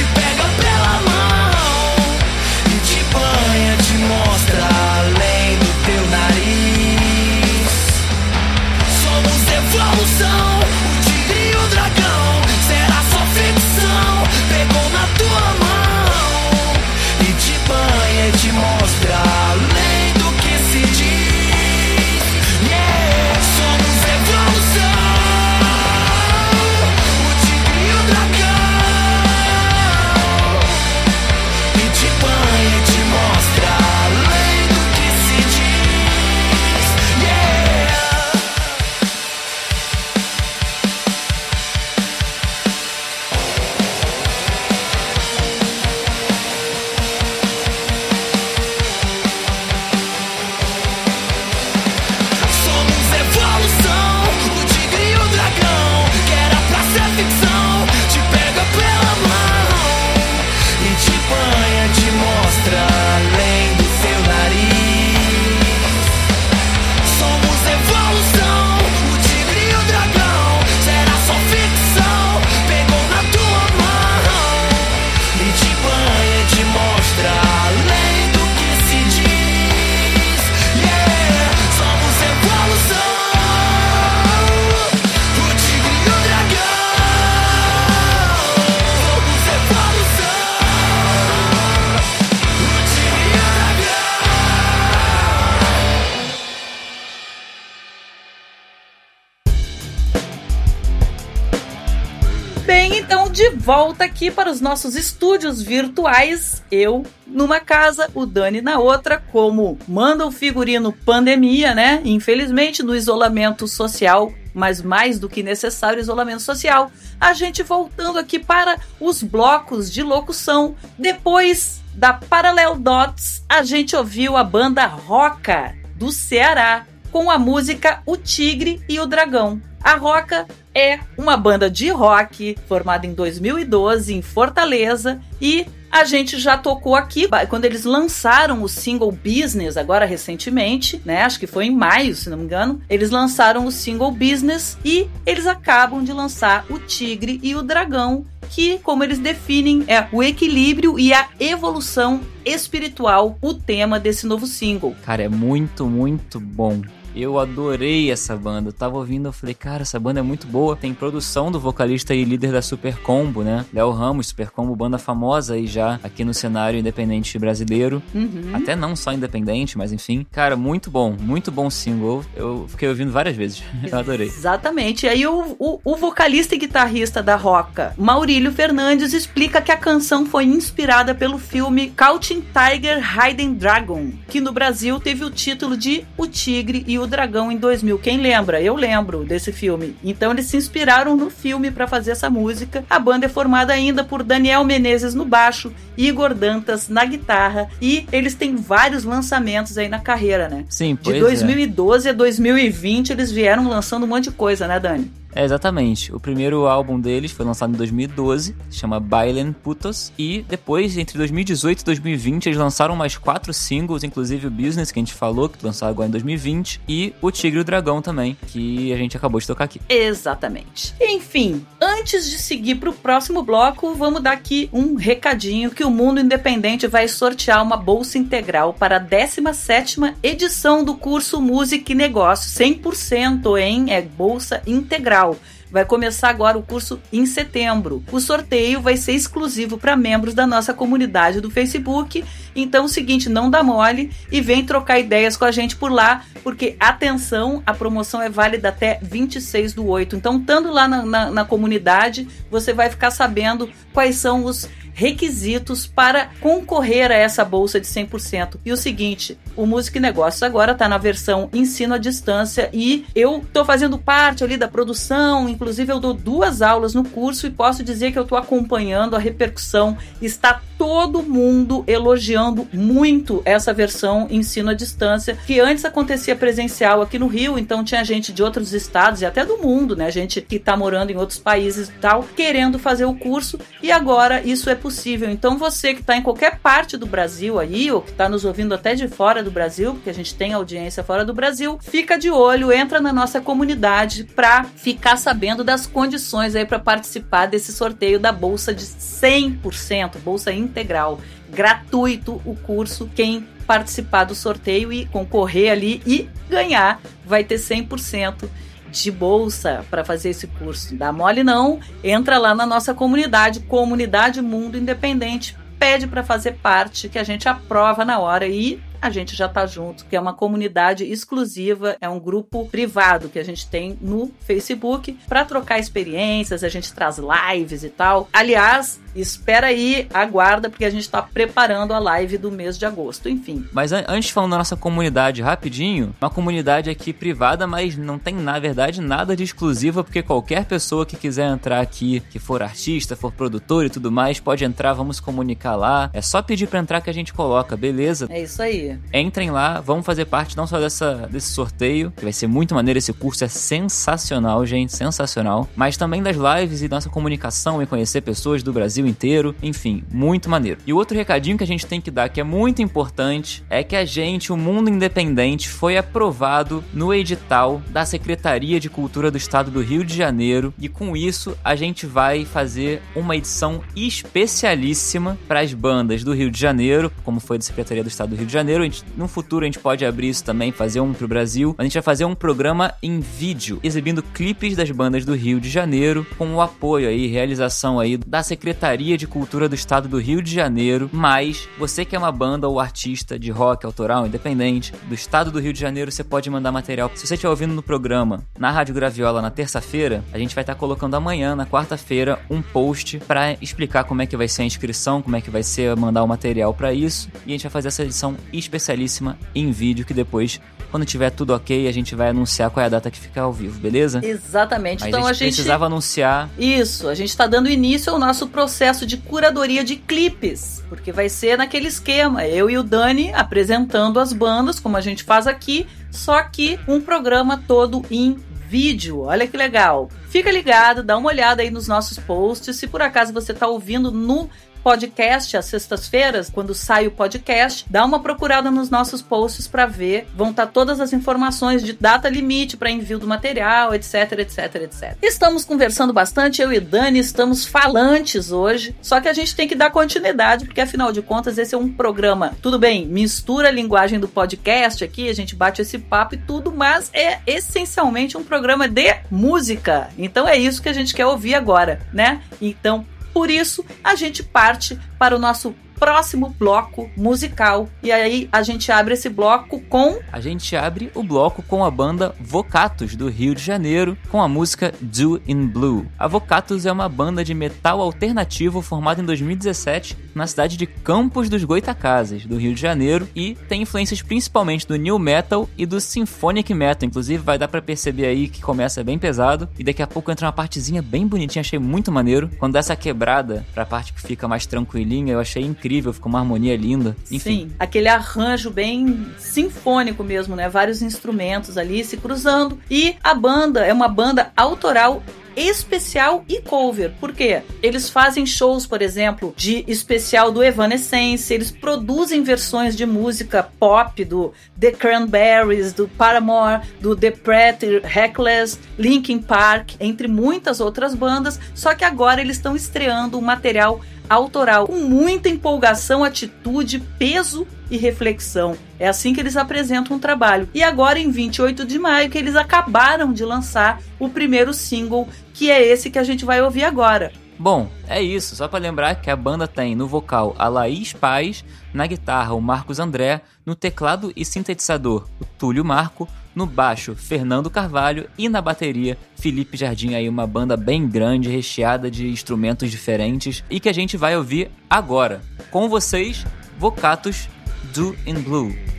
volta 103.64 104.04
aqui 104.04 104.30
para 104.30 104.50
os 104.50 104.60
nossos 104.60 104.94
estúdios 104.94 105.62
virtuais. 105.62 106.62
Eu 106.70 107.02
numa 107.26 107.60
casa, 107.60 108.10
o 108.14 108.26
Dani 108.26 108.60
na 108.60 108.78
outra, 108.78 109.18
como 109.32 109.78
manda 109.88 110.26
o 110.26 110.30
figurino 110.30 110.92
pandemia, 110.92 111.74
né? 111.74 112.02
Infelizmente, 112.04 112.82
no 112.82 112.94
isolamento 112.94 113.66
social, 113.66 114.30
mas 114.52 114.82
mais 114.82 115.18
do 115.18 115.30
que 115.30 115.42
necessário 115.42 115.98
isolamento 115.98 116.42
social. 116.42 116.92
A 117.18 117.32
gente 117.32 117.62
voltando 117.62 118.18
aqui 118.18 118.38
para 118.38 118.78
os 119.00 119.22
blocos 119.22 119.90
de 119.90 120.02
locução. 120.02 120.76
Depois 120.98 121.82
da 121.94 122.12
Parallel 122.12 122.76
Dots, 122.76 123.42
a 123.48 123.62
gente 123.62 123.96
ouviu 123.96 124.36
a 124.36 124.44
banda 124.44 124.84
Roca 124.84 125.74
do 125.96 126.12
Ceará 126.12 126.86
com 127.10 127.30
a 127.30 127.38
música 127.38 128.02
O 128.04 128.18
Tigre 128.18 128.82
e 128.86 129.00
o 129.00 129.06
Dragão. 129.06 129.62
A 129.84 129.96
Roca 129.96 130.46
é 130.74 130.98
uma 131.18 131.36
banda 131.36 131.70
de 131.70 131.90
rock 131.90 132.56
formada 132.66 133.06
em 133.06 133.12
2012 133.12 134.14
em 134.14 134.22
Fortaleza 134.22 135.20
e 135.38 135.66
a 135.90 136.04
gente 136.04 136.38
já 136.38 136.56
tocou 136.56 136.96
aqui 136.96 137.28
quando 137.50 137.66
eles 137.66 137.84
lançaram 137.84 138.62
o 138.62 138.68
single 138.68 139.12
Business 139.12 139.76
agora 139.76 140.06
recentemente, 140.06 141.00
né? 141.04 141.22
Acho 141.22 141.38
que 141.38 141.46
foi 141.46 141.66
em 141.66 141.70
maio, 141.70 142.16
se 142.16 142.30
não 142.30 142.38
me 142.38 142.44
engano. 142.44 142.80
Eles 142.88 143.10
lançaram 143.10 143.66
o 143.66 143.70
single 143.70 144.10
Business 144.10 144.78
e 144.82 145.06
eles 145.26 145.46
acabam 145.46 146.02
de 146.02 146.14
lançar 146.14 146.64
o 146.70 146.78
Tigre 146.78 147.38
e 147.42 147.54
o 147.54 147.62
Dragão, 147.62 148.24
que, 148.50 148.78
como 148.78 149.04
eles 149.04 149.18
definem, 149.18 149.84
é 149.86 150.08
o 150.10 150.22
equilíbrio 150.22 150.98
e 150.98 151.12
a 151.12 151.28
evolução 151.38 152.22
espiritual, 152.44 153.38
o 153.40 153.52
tema 153.52 154.00
desse 154.00 154.26
novo 154.26 154.46
single. 154.46 154.96
Cara, 155.04 155.22
é 155.22 155.28
muito, 155.28 155.86
muito 155.86 156.40
bom. 156.40 156.80
Eu 157.14 157.38
adorei 157.38 158.10
essa 158.10 158.36
banda. 158.36 158.68
Eu 158.68 158.72
tava 158.72 158.96
ouvindo, 158.96 159.28
eu 159.28 159.32
falei, 159.32 159.54
cara, 159.54 159.82
essa 159.82 160.00
banda 160.00 160.20
é 160.20 160.22
muito 160.22 160.46
boa. 160.46 160.74
Tem 160.74 160.92
produção 160.92 161.50
do 161.50 161.60
vocalista 161.60 162.14
e 162.14 162.24
líder 162.24 162.52
da 162.52 162.60
Super 162.60 162.98
Combo, 162.98 163.42
né? 163.42 163.64
Léo 163.72 163.90
Ramos, 163.90 164.28
Super 164.28 164.50
Combo, 164.50 164.74
banda 164.74 164.98
famosa 164.98 165.54
aí 165.54 165.66
já 165.66 166.00
aqui 166.02 166.24
no 166.24 166.34
cenário 166.34 166.78
independente 166.78 167.38
brasileiro. 167.38 168.02
Uhum. 168.14 168.50
Até 168.52 168.74
não 168.74 168.96
só 168.96 169.12
independente, 169.12 169.78
mas 169.78 169.92
enfim. 169.92 170.26
Cara, 170.32 170.56
muito 170.56 170.90
bom, 170.90 171.16
muito 171.18 171.52
bom 171.52 171.70
single. 171.70 172.24
Eu 172.34 172.66
fiquei 172.68 172.88
ouvindo 172.88 173.12
várias 173.12 173.36
vezes. 173.36 173.62
Eu 173.90 173.98
adorei. 173.98 174.26
Exatamente. 174.26 175.06
E 175.06 175.08
aí 175.08 175.26
o, 175.26 175.56
o, 175.58 175.80
o 175.84 175.96
vocalista 175.96 176.54
e 176.54 176.58
guitarrista 176.58 177.22
da 177.22 177.36
Roca, 177.36 177.94
Maurílio 177.96 178.52
Fernandes, 178.52 179.12
explica 179.12 179.60
que 179.60 179.70
a 179.70 179.76
canção 179.76 180.26
foi 180.26 180.44
inspirada 180.44 181.14
pelo 181.14 181.38
filme 181.38 181.90
Couching 181.96 182.42
Tiger, 182.42 183.00
Hidden 183.00 183.54
Dragon, 183.54 184.10
que 184.28 184.40
no 184.40 184.52
Brasil 184.52 184.98
teve 184.98 185.24
o 185.24 185.30
título 185.30 185.76
de 185.76 186.04
O 186.16 186.26
Tigre 186.26 186.84
e 186.86 186.98
o 186.98 187.03
Dragão 187.06 187.50
em 187.50 187.56
2000. 187.56 187.98
Quem 187.98 188.18
lembra? 188.18 188.60
Eu 188.60 188.74
lembro 188.74 189.24
desse 189.24 189.52
filme. 189.52 189.96
Então 190.02 190.32
eles 190.32 190.46
se 190.46 190.56
inspiraram 190.56 191.16
no 191.16 191.30
filme 191.30 191.70
para 191.70 191.86
fazer 191.86 192.10
essa 192.12 192.28
música. 192.30 192.84
A 192.88 192.98
banda 192.98 193.26
é 193.26 193.28
formada 193.28 193.72
ainda 193.72 194.04
por 194.04 194.22
Daniel 194.22 194.64
Menezes 194.64 195.14
no 195.14 195.24
baixo, 195.24 195.72
Igor 195.96 196.34
Dantas 196.34 196.88
na 196.88 197.04
guitarra 197.04 197.68
e 197.80 198.06
eles 198.12 198.34
têm 198.34 198.56
vários 198.56 199.04
lançamentos 199.04 199.78
aí 199.78 199.88
na 199.88 199.98
carreira, 199.98 200.48
né? 200.48 200.64
Sim, 200.68 200.94
De 200.94 201.02
pois 201.02 201.16
é. 201.16 201.20
2012 201.20 202.08
a 202.08 202.12
2020 202.12 203.10
eles 203.10 203.30
vieram 203.30 203.68
lançando 203.68 204.04
um 204.04 204.08
monte 204.08 204.24
de 204.24 204.32
coisa, 204.32 204.66
né, 204.66 204.78
Dani? 204.80 205.10
É, 205.34 205.44
exatamente. 205.44 206.14
O 206.14 206.20
primeiro 206.20 206.66
álbum 206.66 206.98
deles 206.98 207.32
foi 207.32 207.44
lançado 207.44 207.74
em 207.74 207.76
2012, 207.76 208.54
se 208.70 208.78
chama 208.78 209.00
Bailen 209.00 209.52
Putos, 209.52 210.12
e 210.18 210.44
depois, 210.48 210.96
entre 210.96 211.18
2018 211.18 211.80
e 211.80 211.84
2020, 211.84 212.46
eles 212.46 212.58
lançaram 212.58 212.94
mais 212.94 213.16
quatro 213.16 213.52
singles, 213.52 214.04
inclusive 214.04 214.46
o 214.46 214.50
Business, 214.50 214.92
que 214.92 214.98
a 214.98 215.02
gente 215.02 215.14
falou, 215.14 215.48
que 215.48 215.64
lançaram 215.64 215.90
agora 215.90 216.08
em 216.08 216.12
2020, 216.12 216.80
e 216.88 217.12
o 217.20 217.30
Tigre 217.30 217.58
e 217.58 217.62
o 217.62 217.64
Dragão 217.64 218.00
também, 218.00 218.36
que 218.46 218.92
a 218.92 218.96
gente 218.96 219.16
acabou 219.16 219.40
de 219.40 219.46
tocar 219.46 219.64
aqui. 219.64 219.80
Exatamente. 219.88 220.94
Enfim, 221.00 221.66
antes 221.80 222.30
de 222.30 222.38
seguir 222.38 222.76
para 222.76 222.90
o 222.90 222.94
próximo 222.94 223.42
bloco, 223.42 223.94
vamos 223.94 224.22
dar 224.22 224.32
aqui 224.32 224.68
um 224.72 224.94
recadinho 224.94 225.70
que 225.70 225.84
o 225.84 225.90
Mundo 225.90 226.20
Independente 226.20 226.86
vai 226.86 227.08
sortear 227.08 227.62
uma 227.62 227.76
bolsa 227.76 228.18
integral 228.18 228.72
para 228.72 228.98
a 228.98 229.00
17ª 229.00 230.14
edição 230.22 230.84
do 230.84 230.94
curso 230.94 231.40
Música 231.40 231.92
e 231.92 231.94
Negócio, 231.94 232.50
100%, 232.50 233.58
hein? 233.58 233.86
É 233.88 234.00
bolsa 234.00 234.62
integral. 234.66 235.23
Vai 235.70 235.84
começar 235.84 236.28
agora 236.28 236.56
o 236.56 236.62
curso 236.62 237.00
em 237.12 237.26
setembro. 237.26 238.02
O 238.12 238.20
sorteio 238.20 238.80
vai 238.80 238.96
ser 238.96 239.12
exclusivo 239.12 239.76
para 239.76 239.96
membros 239.96 240.34
da 240.34 240.46
nossa 240.46 240.72
comunidade 240.72 241.40
do 241.40 241.50
Facebook. 241.50 242.24
Então, 242.54 242.82
é 242.82 242.84
o 242.84 242.88
seguinte, 242.88 243.28
não 243.28 243.50
dá 243.50 243.62
mole 243.62 244.10
e 244.30 244.40
vem 244.40 244.64
trocar 244.64 244.98
ideias 244.98 245.36
com 245.36 245.44
a 245.44 245.50
gente 245.50 245.76
por 245.76 245.90
lá, 245.90 246.24
porque 246.42 246.76
atenção, 246.78 247.62
a 247.66 247.72
promoção 247.72 248.20
é 248.22 248.28
válida 248.28 248.68
até 248.68 248.98
26 249.02 249.74
do 249.74 249.86
8. 249.86 250.16
Então, 250.16 250.38
estando 250.38 250.70
lá 250.70 250.86
na, 250.86 251.02
na, 251.04 251.30
na 251.30 251.44
comunidade, 251.44 252.28
você 252.50 252.72
vai 252.72 252.90
ficar 252.90 253.10
sabendo 253.10 253.70
quais 253.92 254.16
são 254.16 254.44
os 254.44 254.68
requisitos 254.94 255.86
para 255.86 256.30
concorrer 256.40 257.10
a 257.10 257.14
essa 257.14 257.44
bolsa 257.44 257.80
de 257.80 257.86
100%. 257.86 258.58
E 258.64 258.72
o 258.72 258.76
seguinte, 258.76 259.36
o 259.56 259.66
Música 259.66 259.98
e 259.98 260.00
Negócios 260.00 260.42
agora 260.42 260.72
está 260.72 260.88
na 260.88 260.96
versão 260.96 261.50
ensino 261.52 261.94
à 261.94 261.98
distância 261.98 262.70
e 262.72 263.04
eu 263.14 263.38
estou 263.38 263.64
fazendo 263.64 263.98
parte 263.98 264.44
ali 264.44 264.56
da 264.56 264.68
produção, 264.68 265.48
inclusive 265.48 265.92
eu 265.92 265.98
dou 265.98 266.14
duas 266.14 266.62
aulas 266.62 266.94
no 266.94 267.04
curso 267.04 267.46
e 267.46 267.50
posso 267.50 267.82
dizer 267.82 268.12
que 268.12 268.18
eu 268.18 268.22
estou 268.22 268.38
acompanhando 268.38 269.16
a 269.16 269.18
repercussão. 269.18 269.98
Está 270.22 270.62
todo 270.78 271.22
mundo 271.22 271.82
elogiando 271.86 272.43
muito 272.72 273.42
essa 273.44 273.72
versão 273.72 274.26
ensino 274.30 274.70
à 274.70 274.74
distância, 274.74 275.36
que 275.46 275.60
antes 275.60 275.84
acontecia 275.84 276.34
presencial 276.34 277.02
aqui 277.02 277.18
no 277.18 277.26
Rio, 277.26 277.58
então 277.58 277.84
tinha 277.84 278.04
gente 278.04 278.32
de 278.32 278.42
outros 278.42 278.72
estados 278.72 279.22
e 279.22 279.26
até 279.26 279.44
do 279.44 279.58
mundo, 279.58 279.94
né? 279.94 280.10
Gente 280.10 280.40
que 280.40 280.56
está 280.56 280.76
morando 280.76 281.10
em 281.10 281.16
outros 281.16 281.38
países 281.38 281.88
e 281.88 281.92
tal, 281.92 282.24
querendo 282.36 282.78
fazer 282.78 283.04
o 283.04 283.14
curso 283.14 283.58
e 283.82 283.92
agora 283.92 284.42
isso 284.42 284.68
é 284.68 284.74
possível. 284.74 285.30
Então 285.30 285.56
você 285.58 285.94
que 285.94 286.00
está 286.00 286.16
em 286.16 286.22
qualquer 286.22 286.58
parte 286.58 286.96
do 286.96 287.06
Brasil 287.06 287.58
aí, 287.58 287.90
ou 287.90 288.00
que 288.00 288.10
está 288.10 288.28
nos 288.28 288.44
ouvindo 288.44 288.74
até 288.74 288.94
de 288.94 289.08
fora 289.08 289.42
do 289.42 289.50
Brasil, 289.50 289.94
porque 289.94 290.10
a 290.10 290.14
gente 290.14 290.34
tem 290.34 290.52
audiência 290.52 291.04
fora 291.04 291.24
do 291.24 291.34
Brasil, 291.34 291.78
fica 291.80 292.18
de 292.18 292.30
olho, 292.30 292.72
entra 292.72 293.00
na 293.00 293.12
nossa 293.12 293.40
comunidade 293.40 294.24
para 294.24 294.64
ficar 294.64 295.16
sabendo 295.16 295.62
das 295.62 295.86
condições 295.86 296.54
aí 296.54 296.64
para 296.64 296.78
participar 296.78 297.46
desse 297.46 297.72
sorteio 297.72 298.18
da 298.18 298.32
bolsa 298.32 298.74
de 298.74 298.84
100%, 298.84 300.18
bolsa 300.18 300.52
integral, 300.52 301.20
gratuito 301.54 302.42
o 302.44 302.54
curso. 302.56 303.08
Quem 303.14 303.46
participar 303.66 304.24
do 304.24 304.34
sorteio 304.34 304.92
e 304.92 305.06
concorrer 305.06 305.72
ali 305.72 306.02
e 306.06 306.28
ganhar 306.48 307.00
vai 307.24 307.42
ter 307.42 307.56
100% 307.56 308.48
de 308.90 309.10
bolsa 309.10 309.84
para 309.90 310.04
fazer 310.04 310.30
esse 310.30 310.46
curso. 310.46 310.94
Dá 310.94 311.12
mole 311.12 311.42
não, 311.42 311.80
entra 312.02 312.38
lá 312.38 312.54
na 312.54 312.64
nossa 312.64 312.94
comunidade, 312.94 313.60
Comunidade 313.60 314.40
Mundo 314.40 314.78
Independente, 314.78 315.56
pede 315.78 316.06
para 316.06 316.22
fazer 316.22 316.52
parte, 316.62 317.08
que 317.08 317.18
a 317.18 317.24
gente 317.24 317.48
aprova 317.48 318.04
na 318.04 318.18
hora 318.18 318.46
e 318.46 318.80
a 319.02 319.10
gente 319.10 319.36
já 319.36 319.46
tá 319.46 319.66
junto, 319.66 320.06
que 320.06 320.16
é 320.16 320.20
uma 320.20 320.32
comunidade 320.32 321.04
exclusiva, 321.04 321.96
é 322.00 322.08
um 322.08 322.18
grupo 322.18 322.66
privado 322.70 323.28
que 323.28 323.38
a 323.38 323.44
gente 323.44 323.68
tem 323.68 323.98
no 324.00 324.32
Facebook 324.40 325.18
para 325.28 325.44
trocar 325.44 325.78
experiências, 325.78 326.64
a 326.64 326.68
gente 326.70 326.90
traz 326.94 327.18
lives 327.18 327.84
e 327.84 327.90
tal. 327.90 328.28
Aliás, 328.32 328.98
espera 329.14 329.68
aí, 329.68 330.06
aguarda, 330.12 330.68
porque 330.68 330.84
a 330.84 330.90
gente 330.90 331.02
está 331.02 331.22
preparando 331.22 331.92
a 331.92 331.98
live 331.98 332.38
do 332.38 332.50
mês 332.50 332.78
de 332.78 332.84
agosto, 332.84 333.28
enfim. 333.28 333.66
Mas 333.72 333.92
an 333.92 334.04
antes 334.08 334.30
falando 334.30 334.52
da 334.52 334.58
nossa 334.58 334.76
comunidade 334.76 335.42
rapidinho, 335.42 336.14
uma 336.20 336.30
comunidade 336.30 336.90
aqui 336.90 337.12
privada, 337.12 337.66
mas 337.66 337.96
não 337.96 338.18
tem 338.18 338.34
na 338.34 338.58
verdade 338.58 339.00
nada 339.00 339.36
de 339.36 339.42
exclusiva, 339.42 340.04
porque 340.04 340.22
qualquer 340.22 340.64
pessoa 340.64 341.06
que 341.06 341.16
quiser 341.16 341.50
entrar 341.50 341.80
aqui, 341.80 342.22
que 342.30 342.38
for 342.38 342.62
artista, 342.62 343.16
for 343.16 343.32
produtor 343.32 343.86
e 343.86 343.90
tudo 343.90 344.10
mais, 344.10 344.40
pode 344.40 344.64
entrar, 344.64 344.92
vamos 344.92 345.20
comunicar 345.20 345.76
lá. 345.76 346.10
É 346.12 346.20
só 346.20 346.42
pedir 346.42 346.66
para 346.66 346.80
entrar 346.80 347.00
que 347.00 347.10
a 347.10 347.14
gente 347.14 347.32
coloca, 347.32 347.76
beleza? 347.76 348.26
É 348.30 348.42
isso 348.42 348.62
aí. 348.62 348.98
Entrem 349.12 349.50
lá, 349.50 349.80
vamos 349.80 350.04
fazer 350.04 350.24
parte 350.24 350.56
não 350.56 350.66
só 350.66 350.78
dessa, 350.78 351.28
desse 351.30 351.52
sorteio, 351.52 352.12
que 352.16 352.24
vai 352.24 352.32
ser 352.32 352.46
muito 352.46 352.74
maneiro, 352.74 352.98
esse 352.98 353.12
curso 353.12 353.44
é 353.44 353.48
sensacional, 353.48 354.64
gente, 354.66 354.94
sensacional, 354.94 355.68
mas 355.74 355.96
também 355.96 356.22
das 356.22 356.36
lives 356.36 356.82
e 356.82 356.88
nossa 356.88 357.08
comunicação 357.08 357.82
e 357.82 357.86
conhecer 357.86 358.20
pessoas 358.20 358.62
do 358.62 358.72
Brasil 358.72 359.03
inteiro, 359.06 359.54
enfim, 359.62 360.04
muito 360.10 360.48
maneiro. 360.48 360.80
E 360.86 360.92
o 360.92 360.96
outro 360.96 361.16
recadinho 361.16 361.56
que 361.56 361.64
a 361.64 361.66
gente 361.66 361.86
tem 361.86 362.00
que 362.00 362.10
dar, 362.10 362.28
que 362.28 362.40
é 362.40 362.44
muito 362.44 362.82
importante, 362.82 363.64
é 363.68 363.82
que 363.82 363.96
a 363.96 364.04
gente, 364.04 364.52
o 364.52 364.56
Mundo 364.56 364.90
Independente, 364.90 365.68
foi 365.68 365.96
aprovado 365.96 366.82
no 366.92 367.12
edital 367.12 367.82
da 367.90 368.04
Secretaria 368.04 368.78
de 368.80 368.88
Cultura 368.88 369.30
do 369.30 369.36
Estado 369.36 369.70
do 369.70 369.80
Rio 369.80 370.04
de 370.04 370.14
Janeiro, 370.16 370.72
e 370.78 370.88
com 370.88 371.16
isso 371.16 371.56
a 371.64 371.74
gente 371.74 372.06
vai 372.06 372.44
fazer 372.44 373.02
uma 373.14 373.36
edição 373.36 373.82
especialíssima 373.94 375.38
para 375.46 375.60
as 375.60 375.72
bandas 375.74 376.22
do 376.24 376.32
Rio 376.32 376.50
de 376.50 376.58
Janeiro, 376.58 377.10
como 377.24 377.40
foi 377.40 377.58
da 377.58 377.64
Secretaria 377.64 378.02
do 378.02 378.08
Estado 378.08 378.30
do 378.30 378.36
Rio 378.36 378.46
de 378.46 378.52
Janeiro. 378.52 378.84
Gente, 378.84 379.04
no 379.16 379.28
futuro 379.28 379.64
a 379.64 379.66
gente 379.66 379.78
pode 379.78 380.04
abrir 380.04 380.28
isso 380.28 380.44
também, 380.44 380.72
fazer 380.72 381.00
um 381.00 381.12
pro 381.12 381.28
Brasil. 381.28 381.74
A 381.78 381.82
gente 381.82 381.94
vai 381.94 382.02
fazer 382.02 382.24
um 382.24 382.34
programa 382.34 382.94
em 383.02 383.20
vídeo, 383.20 383.80
exibindo 383.82 384.22
clipes 384.22 384.76
das 384.76 384.90
bandas 384.90 385.24
do 385.24 385.34
Rio 385.34 385.60
de 385.60 385.68
Janeiro, 385.68 386.26
com 386.38 386.54
o 386.54 386.60
apoio 386.60 387.08
aí, 387.08 387.26
realização 387.26 387.98
aí 387.98 388.16
da 388.16 388.42
Secretaria 388.42 388.93
de 388.94 389.26
Cultura 389.26 389.68
do 389.68 389.74
Estado 389.74 390.08
do 390.08 390.18
Rio 390.18 390.40
de 390.40 390.54
Janeiro. 390.54 391.10
Mas 391.12 391.68
você 391.76 392.04
que 392.04 392.14
é 392.14 392.18
uma 392.18 392.30
banda 392.30 392.68
ou 392.68 392.78
artista 392.78 393.36
de 393.36 393.50
rock 393.50 393.84
autoral 393.84 394.24
independente 394.24 394.92
do 395.08 395.14
Estado 395.14 395.50
do 395.50 395.58
Rio 395.58 395.72
de 395.72 395.80
Janeiro, 395.80 396.12
você 396.12 396.22
pode 396.22 396.48
mandar 396.48 396.70
material. 396.70 397.10
Se 397.16 397.26
você 397.26 397.34
estiver 397.34 397.50
ouvindo 397.50 397.74
no 397.74 397.82
programa 397.82 398.44
na 398.56 398.70
Rádio 398.70 398.94
Graviola 398.94 399.42
na 399.42 399.50
terça-feira, 399.50 400.22
a 400.32 400.38
gente 400.38 400.54
vai 400.54 400.62
estar 400.62 400.76
colocando 400.76 401.14
amanhã, 401.16 401.56
na 401.56 401.66
quarta-feira, 401.66 402.38
um 402.48 402.62
post 402.62 403.18
para 403.18 403.56
explicar 403.60 404.04
como 404.04 404.22
é 404.22 404.26
que 404.26 404.36
vai 404.36 404.46
ser 404.46 404.62
a 404.62 404.64
inscrição, 404.64 405.20
como 405.20 405.34
é 405.34 405.40
que 405.40 405.50
vai 405.50 405.64
ser 405.64 405.96
mandar 405.96 406.22
o 406.22 406.28
material 406.28 406.72
para 406.72 406.92
isso. 406.92 407.28
E 407.44 407.50
a 407.50 407.52
gente 407.52 407.64
vai 407.64 407.72
fazer 407.72 407.88
essa 407.88 408.04
edição 408.04 408.36
especialíssima 408.52 409.36
em 409.54 409.72
vídeo 409.72 410.06
que 410.06 410.14
depois, 410.14 410.60
quando 410.92 411.04
tiver 411.04 411.30
tudo 411.30 411.52
ok, 411.52 411.88
a 411.88 411.92
gente 411.92 412.14
vai 412.14 412.28
anunciar 412.28 412.70
qual 412.70 412.84
é 412.84 412.86
a 412.86 412.90
data 412.90 413.10
que 413.10 413.18
fica 413.18 413.40
ao 413.40 413.52
vivo, 413.52 413.80
beleza? 413.80 414.24
Exatamente. 414.24 415.00
Mas 415.00 415.08
então 415.08 415.26
a 415.26 415.30
a 415.30 415.32
gente 415.32 415.46
gente 415.46 415.54
precisava 415.54 415.86
anunciar. 415.86 416.48
Isso, 416.56 417.08
a 417.08 417.14
gente 417.14 417.30
está 417.30 417.48
dando 417.48 417.68
início 417.68 418.12
ao 418.12 418.18
nosso 418.18 418.46
processo 418.46 418.83
de 419.06 419.16
curadoria 419.16 419.82
de 419.82 419.96
clipes, 419.96 420.82
porque 420.88 421.10
vai 421.10 421.28
ser 421.28 421.56
naquele 421.56 421.88
esquema, 421.88 422.46
eu 422.46 422.68
e 422.68 422.76
o 422.76 422.82
Dani 422.82 423.32
apresentando 423.32 424.20
as 424.20 424.32
bandas, 424.32 424.78
como 424.78 424.96
a 424.96 425.00
gente 425.00 425.24
faz 425.24 425.46
aqui, 425.46 425.86
só 426.10 426.42
que 426.42 426.78
um 426.86 427.00
programa 427.00 427.62
todo 427.66 428.04
em 428.10 428.36
vídeo. 428.68 429.20
Olha 429.20 429.46
que 429.46 429.56
legal. 429.56 430.08
Fica 430.28 430.50
ligado, 430.50 431.02
dá 431.02 431.16
uma 431.16 431.28
olhada 431.28 431.62
aí 431.62 431.70
nos 431.70 431.86
nossos 431.86 432.18
posts. 432.18 432.76
Se 432.76 432.86
por 432.86 433.00
acaso 433.00 433.32
você 433.32 433.52
está 433.52 433.66
ouvindo 433.68 434.10
no 434.10 434.50
podcast 434.84 435.56
às 435.56 435.64
sextas-feiras, 435.64 436.50
quando 436.50 436.74
sai 436.74 437.06
o 437.06 437.10
podcast, 437.10 437.86
dá 437.88 438.04
uma 438.04 438.20
procurada 438.20 438.70
nos 438.70 438.90
nossos 438.90 439.22
posts 439.22 439.66
para 439.66 439.86
ver. 439.86 440.28
Vão 440.36 440.50
estar 440.50 440.66
todas 440.66 441.00
as 441.00 441.14
informações 441.14 441.82
de 441.82 441.94
data 441.94 442.28
limite 442.28 442.76
para 442.76 442.90
envio 442.90 443.18
do 443.18 443.26
material, 443.26 443.94
etc, 443.94 444.32
etc, 444.40 444.74
etc. 444.82 445.16
Estamos 445.22 445.64
conversando 445.64 446.12
bastante, 446.12 446.60
eu 446.60 446.70
e 446.70 446.78
Dani 446.78 447.18
estamos 447.18 447.64
falantes 447.64 448.52
hoje, 448.52 448.94
só 449.00 449.22
que 449.22 449.28
a 449.28 449.32
gente 449.32 449.56
tem 449.56 449.66
que 449.66 449.74
dar 449.74 449.90
continuidade, 449.90 450.66
porque 450.66 450.82
afinal 450.82 451.10
de 451.10 451.22
contas 451.22 451.56
esse 451.56 451.74
é 451.74 451.78
um 451.78 451.90
programa, 451.90 452.54
tudo 452.60 452.78
bem, 452.78 453.06
mistura 453.06 453.68
a 453.68 453.72
linguagem 453.72 454.20
do 454.20 454.28
podcast 454.28 455.02
aqui, 455.02 455.30
a 455.30 455.34
gente 455.34 455.56
bate 455.56 455.80
esse 455.80 455.98
papo 455.98 456.34
e 456.34 456.38
tudo, 456.38 456.70
mas 456.70 457.10
é 457.14 457.38
essencialmente 457.46 458.36
um 458.36 458.44
programa 458.44 458.86
de 458.86 459.16
música. 459.30 460.10
Então 460.18 460.46
é 460.46 460.58
isso 460.58 460.82
que 460.82 460.90
a 460.90 460.92
gente 460.92 461.14
quer 461.14 461.24
ouvir 461.24 461.54
agora, 461.54 462.00
né? 462.12 462.42
Então, 462.60 463.06
por 463.34 463.50
isso, 463.50 463.84
a 464.02 464.14
gente 464.14 464.44
parte 464.44 464.96
para 465.18 465.34
o 465.34 465.40
nosso 465.40 465.74
próximo 466.04 466.54
bloco 466.58 467.10
musical. 467.16 467.88
E 468.02 468.12
aí 468.12 468.46
a 468.52 468.62
gente 468.62 468.92
abre 468.92 469.14
esse 469.14 469.30
bloco 469.30 469.80
com. 469.88 470.18
A 470.30 470.38
gente 470.38 470.76
abre 470.76 471.10
o 471.14 471.22
bloco 471.22 471.62
com 471.62 471.82
a 471.82 471.90
banda 471.90 472.34
Vocatus 472.38 473.16
do 473.16 473.30
Rio 473.30 473.54
de 473.54 473.62
Janeiro, 473.62 474.14
com 474.30 474.42
a 474.42 474.46
música 474.46 474.92
Do 475.00 475.40
in 475.48 475.66
Blue. 475.66 476.06
A 476.18 476.28
Vocatus 476.28 476.84
é 476.84 476.92
uma 476.92 477.08
banda 477.08 477.42
de 477.42 477.54
metal 477.54 478.02
alternativo 478.02 478.82
formada 478.82 479.22
em 479.22 479.24
2017 479.24 480.14
na 480.34 480.46
cidade 480.46 480.76
de 480.76 480.86
Campos 480.86 481.48
dos 481.48 481.64
Goitacazes, 481.64 482.44
do 482.44 482.58
Rio 482.58 482.74
de 482.74 482.80
Janeiro, 482.80 483.26
e 483.34 483.54
tem 483.68 483.80
influências 483.82 484.20
principalmente 484.20 484.86
do 484.86 484.96
new 484.96 485.18
metal 485.18 485.70
e 485.78 485.86
do 485.86 486.00
symphonic 486.00 486.74
metal. 486.74 487.06
Inclusive, 487.06 487.42
vai 487.42 487.56
dar 487.56 487.68
para 487.68 487.80
perceber 487.80 488.26
aí 488.26 488.48
que 488.48 488.60
começa 488.60 489.02
bem 489.02 489.18
pesado 489.18 489.68
e 489.78 489.84
daqui 489.84 490.02
a 490.02 490.06
pouco 490.06 490.30
entra 490.30 490.46
uma 490.46 490.52
partezinha 490.52 491.00
bem 491.00 491.26
bonitinha, 491.26 491.60
achei 491.60 491.78
muito 491.78 492.12
maneiro. 492.12 492.50
Quando 492.58 492.74
dá 492.74 492.80
essa 492.80 492.96
quebrada 492.96 493.64
pra 493.72 493.86
parte 493.86 494.12
que 494.12 494.20
fica 494.20 494.46
mais 494.46 494.66
tranquilinha, 494.66 495.32
eu 495.32 495.40
achei 495.40 495.62
incrível 495.62 495.93
incrível, 495.94 496.12
fica 496.12 496.28
uma 496.28 496.40
harmonia 496.40 496.76
linda. 496.76 497.16
Enfim. 497.30 497.68
Sim, 497.68 497.70
aquele 497.78 498.08
arranjo 498.08 498.70
bem 498.70 499.26
sinfônico 499.38 500.24
mesmo, 500.24 500.56
né? 500.56 500.68
Vários 500.68 501.02
instrumentos 501.02 501.78
ali 501.78 502.04
se 502.04 502.16
cruzando. 502.16 502.78
E 502.90 503.14
a 503.22 503.34
banda 503.34 503.84
é 503.84 503.92
uma 503.92 504.08
banda 504.08 504.52
autoral 504.56 505.22
especial 505.56 506.44
e 506.48 506.60
cover. 506.60 507.12
Por 507.20 507.32
quê? 507.32 507.62
Eles 507.80 508.10
fazem 508.10 508.44
shows, 508.44 508.88
por 508.88 509.00
exemplo, 509.00 509.54
de 509.56 509.84
especial 509.86 510.50
do 510.50 510.64
Evanescence, 510.64 511.54
eles 511.54 511.70
produzem 511.70 512.42
versões 512.42 512.96
de 512.96 513.06
música 513.06 513.62
pop 513.78 514.24
do 514.24 514.52
The 514.78 514.90
Cranberries, 514.90 515.92
do 515.92 516.08
Paramore, 516.08 516.82
do 517.00 517.14
The 517.14 517.30
Pretty 517.30 518.00
Reckless, 518.02 518.80
Linkin 518.98 519.40
Park, 519.40 519.92
entre 520.00 520.26
muitas 520.26 520.80
outras 520.80 521.14
bandas, 521.14 521.60
só 521.72 521.94
que 521.94 522.04
agora 522.04 522.40
eles 522.40 522.56
estão 522.56 522.74
estreando 522.74 523.38
um 523.38 523.42
material 523.42 524.00
autoral 524.28 524.86
com 524.86 524.98
muita 525.00 525.48
empolgação, 525.48 526.24
atitude, 526.24 526.98
peso 527.18 527.66
e 527.90 527.96
reflexão. 527.96 528.76
É 528.98 529.08
assim 529.08 529.32
que 529.32 529.40
eles 529.40 529.56
apresentam 529.56 530.16
o 530.16 530.20
trabalho. 530.20 530.68
E 530.74 530.82
agora, 530.82 531.18
em 531.18 531.30
28 531.30 531.84
de 531.84 531.98
maio, 531.98 532.30
que 532.30 532.38
eles 532.38 532.56
acabaram 532.56 533.32
de 533.32 533.44
lançar 533.44 534.00
o 534.18 534.28
primeiro 534.28 534.72
single, 534.72 535.28
que 535.52 535.70
é 535.70 535.82
esse 535.82 536.10
que 536.10 536.18
a 536.18 536.24
gente 536.24 536.44
vai 536.44 536.62
ouvir 536.62 536.84
agora. 536.84 537.32
Bom, 537.58 537.88
é 538.08 538.20
isso. 538.20 538.56
Só 538.56 538.66
para 538.66 538.80
lembrar 538.80 539.14
que 539.16 539.30
a 539.30 539.36
banda 539.36 539.68
tem 539.68 539.94
no 539.94 540.08
vocal 540.08 540.54
a 540.58 540.68
Laís 540.68 541.12
Paz, 541.12 541.64
na 541.92 542.06
guitarra 542.06 542.54
o 542.54 542.60
Marcos 542.60 542.98
André, 542.98 543.42
no 543.64 543.74
teclado 543.74 544.32
e 544.34 544.44
sintetizador 544.44 545.28
o 545.40 545.44
Túlio 545.44 545.84
Marco, 545.84 546.28
no 546.54 546.66
baixo 546.66 547.14
Fernando 547.14 547.68
Carvalho 547.68 548.28
e 548.38 548.48
na 548.48 548.62
bateria 548.62 549.18
Felipe 549.36 549.76
Jardim, 549.76 550.14
aí 550.14 550.28
uma 550.28 550.46
banda 550.46 550.76
bem 550.76 551.08
grande, 551.08 551.48
recheada 551.48 552.10
de 552.10 552.28
instrumentos 552.28 552.90
diferentes 552.90 553.64
e 553.68 553.80
que 553.80 553.88
a 553.88 553.92
gente 553.92 554.16
vai 554.16 554.36
ouvir 554.36 554.70
agora. 554.88 555.42
Com 555.70 555.88
vocês, 555.88 556.46
Vocatus 556.78 557.48
Do 557.92 558.16
in 558.26 558.34
Blue. 558.34 558.93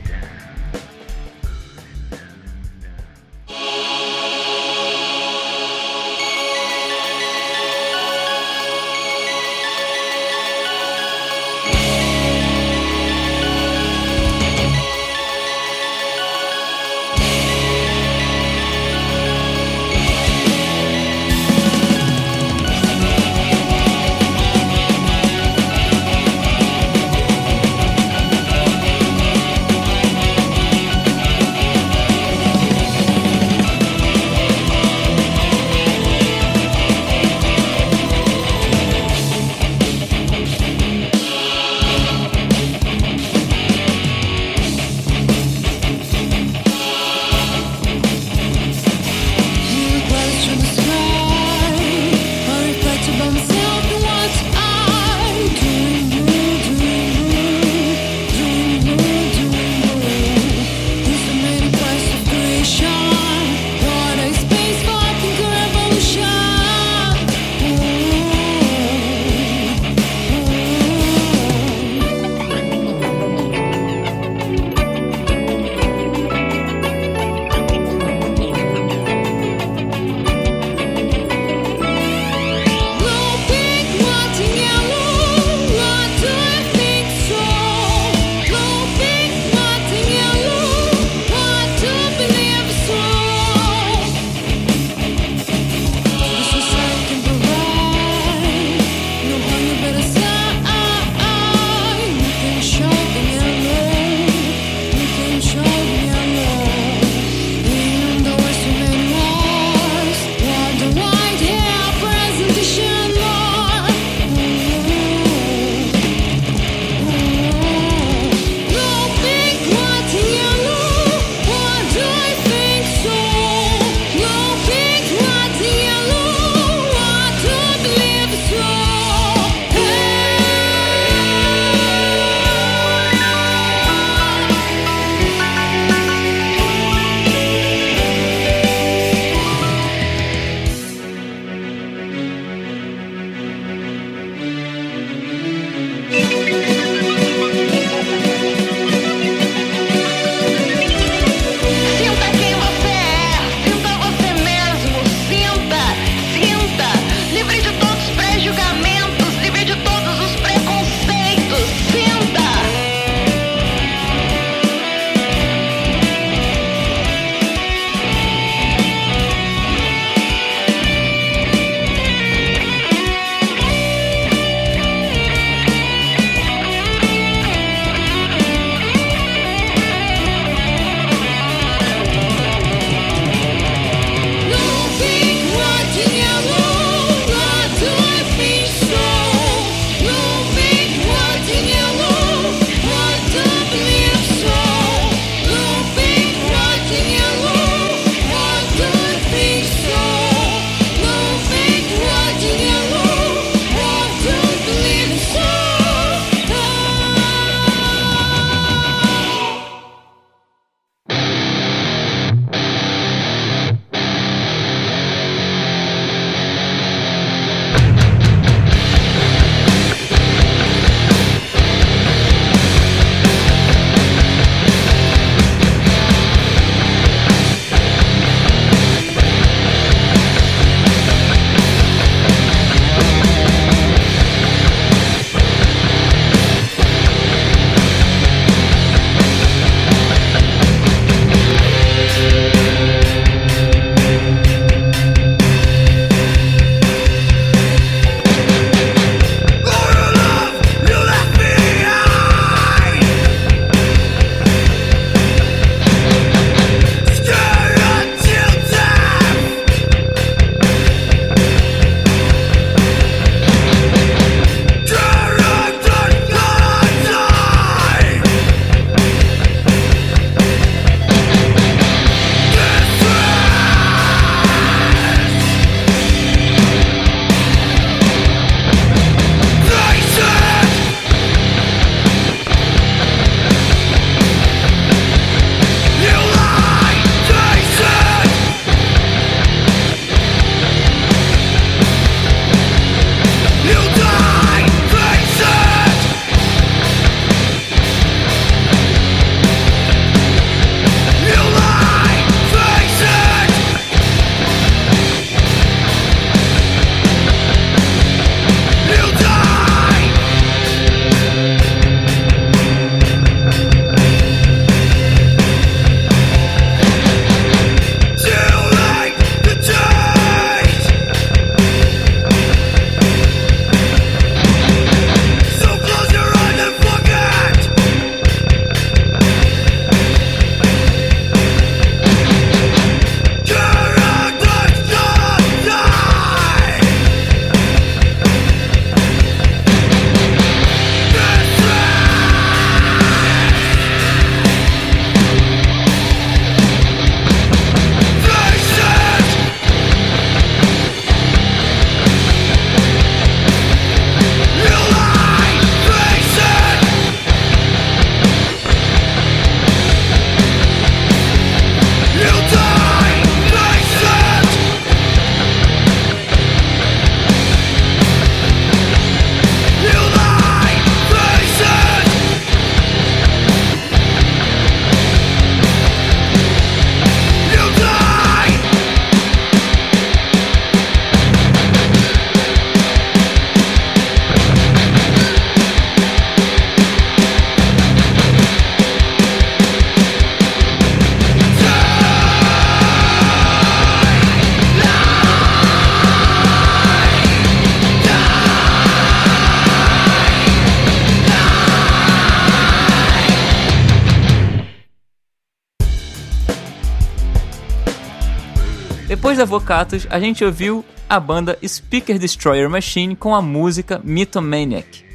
Depois 409.45 409.49
da 409.49 409.59
Vocatus, 409.59 410.07
a 410.09 410.19
gente 410.19 410.43
ouviu 410.43 410.83
a 411.07 411.19
banda 411.19 411.57
Speaker 411.65 412.17
Destroyer 412.17 412.67
Machine 412.67 413.15
com 413.15 413.35
a 413.35 413.41
música 413.43 414.01
Mythomaniac. 414.03 415.05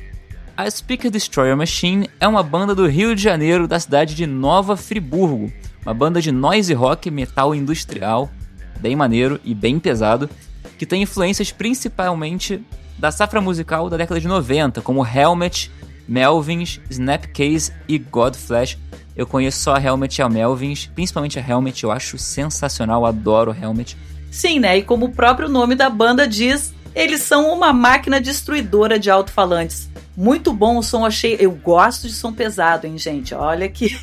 A 0.57 0.71
Speaker 0.71 1.11
Destroyer 1.11 1.57
Machine 1.57 2.09
é 2.21 2.29
uma 2.29 2.43
banda 2.43 2.73
do 2.73 2.87
Rio 2.87 3.17
de 3.17 3.23
Janeiro, 3.23 3.67
da 3.67 3.81
cidade 3.81 4.15
de 4.15 4.27
Nova 4.27 4.77
Friburgo, 4.77 5.53
uma 5.85 5.93
banda 5.93 6.23
de 6.23 6.31
noise 6.31 6.73
rock 6.73 7.11
metal 7.11 7.55
industrial, 7.57 8.31
bem 8.79 8.95
maneiro 8.95 9.41
e 9.45 9.53
bem 9.53 9.81
pesado, 9.81 10.31
que 10.79 10.87
tem 10.87 11.03
influências 11.03 11.51
principalmente 11.51 12.63
da 12.99 13.11
safra 13.11 13.41
musical 13.41 13.91
da 13.91 13.97
década 13.97 14.21
de 14.21 14.29
90, 14.29 14.81
como 14.81 15.05
Helmet, 15.05 15.73
Melvins, 16.07 16.81
Snapcase 16.89 17.73
e 17.89 17.99
Godflesh. 17.99 18.79
Eu 19.17 19.27
conheço 19.27 19.59
só 19.59 19.75
a 19.75 19.83
Helmet 19.83 20.21
e 20.21 20.23
a 20.23 20.29
Melvins, 20.29 20.87
principalmente 20.87 21.39
a 21.39 21.43
Helmet, 21.47 21.83
eu 21.83 21.91
acho 21.91 22.17
sensacional, 22.17 23.05
adoro 23.05 23.55
Helmet. 23.61 23.97
Sim, 24.31 24.61
né? 24.61 24.79
E 24.79 24.83
como 24.83 25.07
o 25.07 25.13
próprio 25.13 25.49
nome 25.49 25.75
da 25.75 25.91
banda 25.91 26.27
diz, 26.27 26.73
eles 26.95 27.23
são 27.23 27.53
uma 27.53 27.73
máquina 27.73 28.21
destruidora 28.21 28.99
de 28.99 29.11
alto-falantes. 29.11 29.91
Muito 30.17 30.53
bom 30.53 30.77
o 30.77 30.83
som, 30.83 31.07
achei. 31.07 31.37
Eu 31.41 31.51
gosto 31.51 32.07
de 32.07 32.13
som 32.13 32.33
pesado, 32.33 32.87
hein, 32.87 32.99
gente? 32.99 33.35
Olha 33.35 33.69
que. 33.69 33.97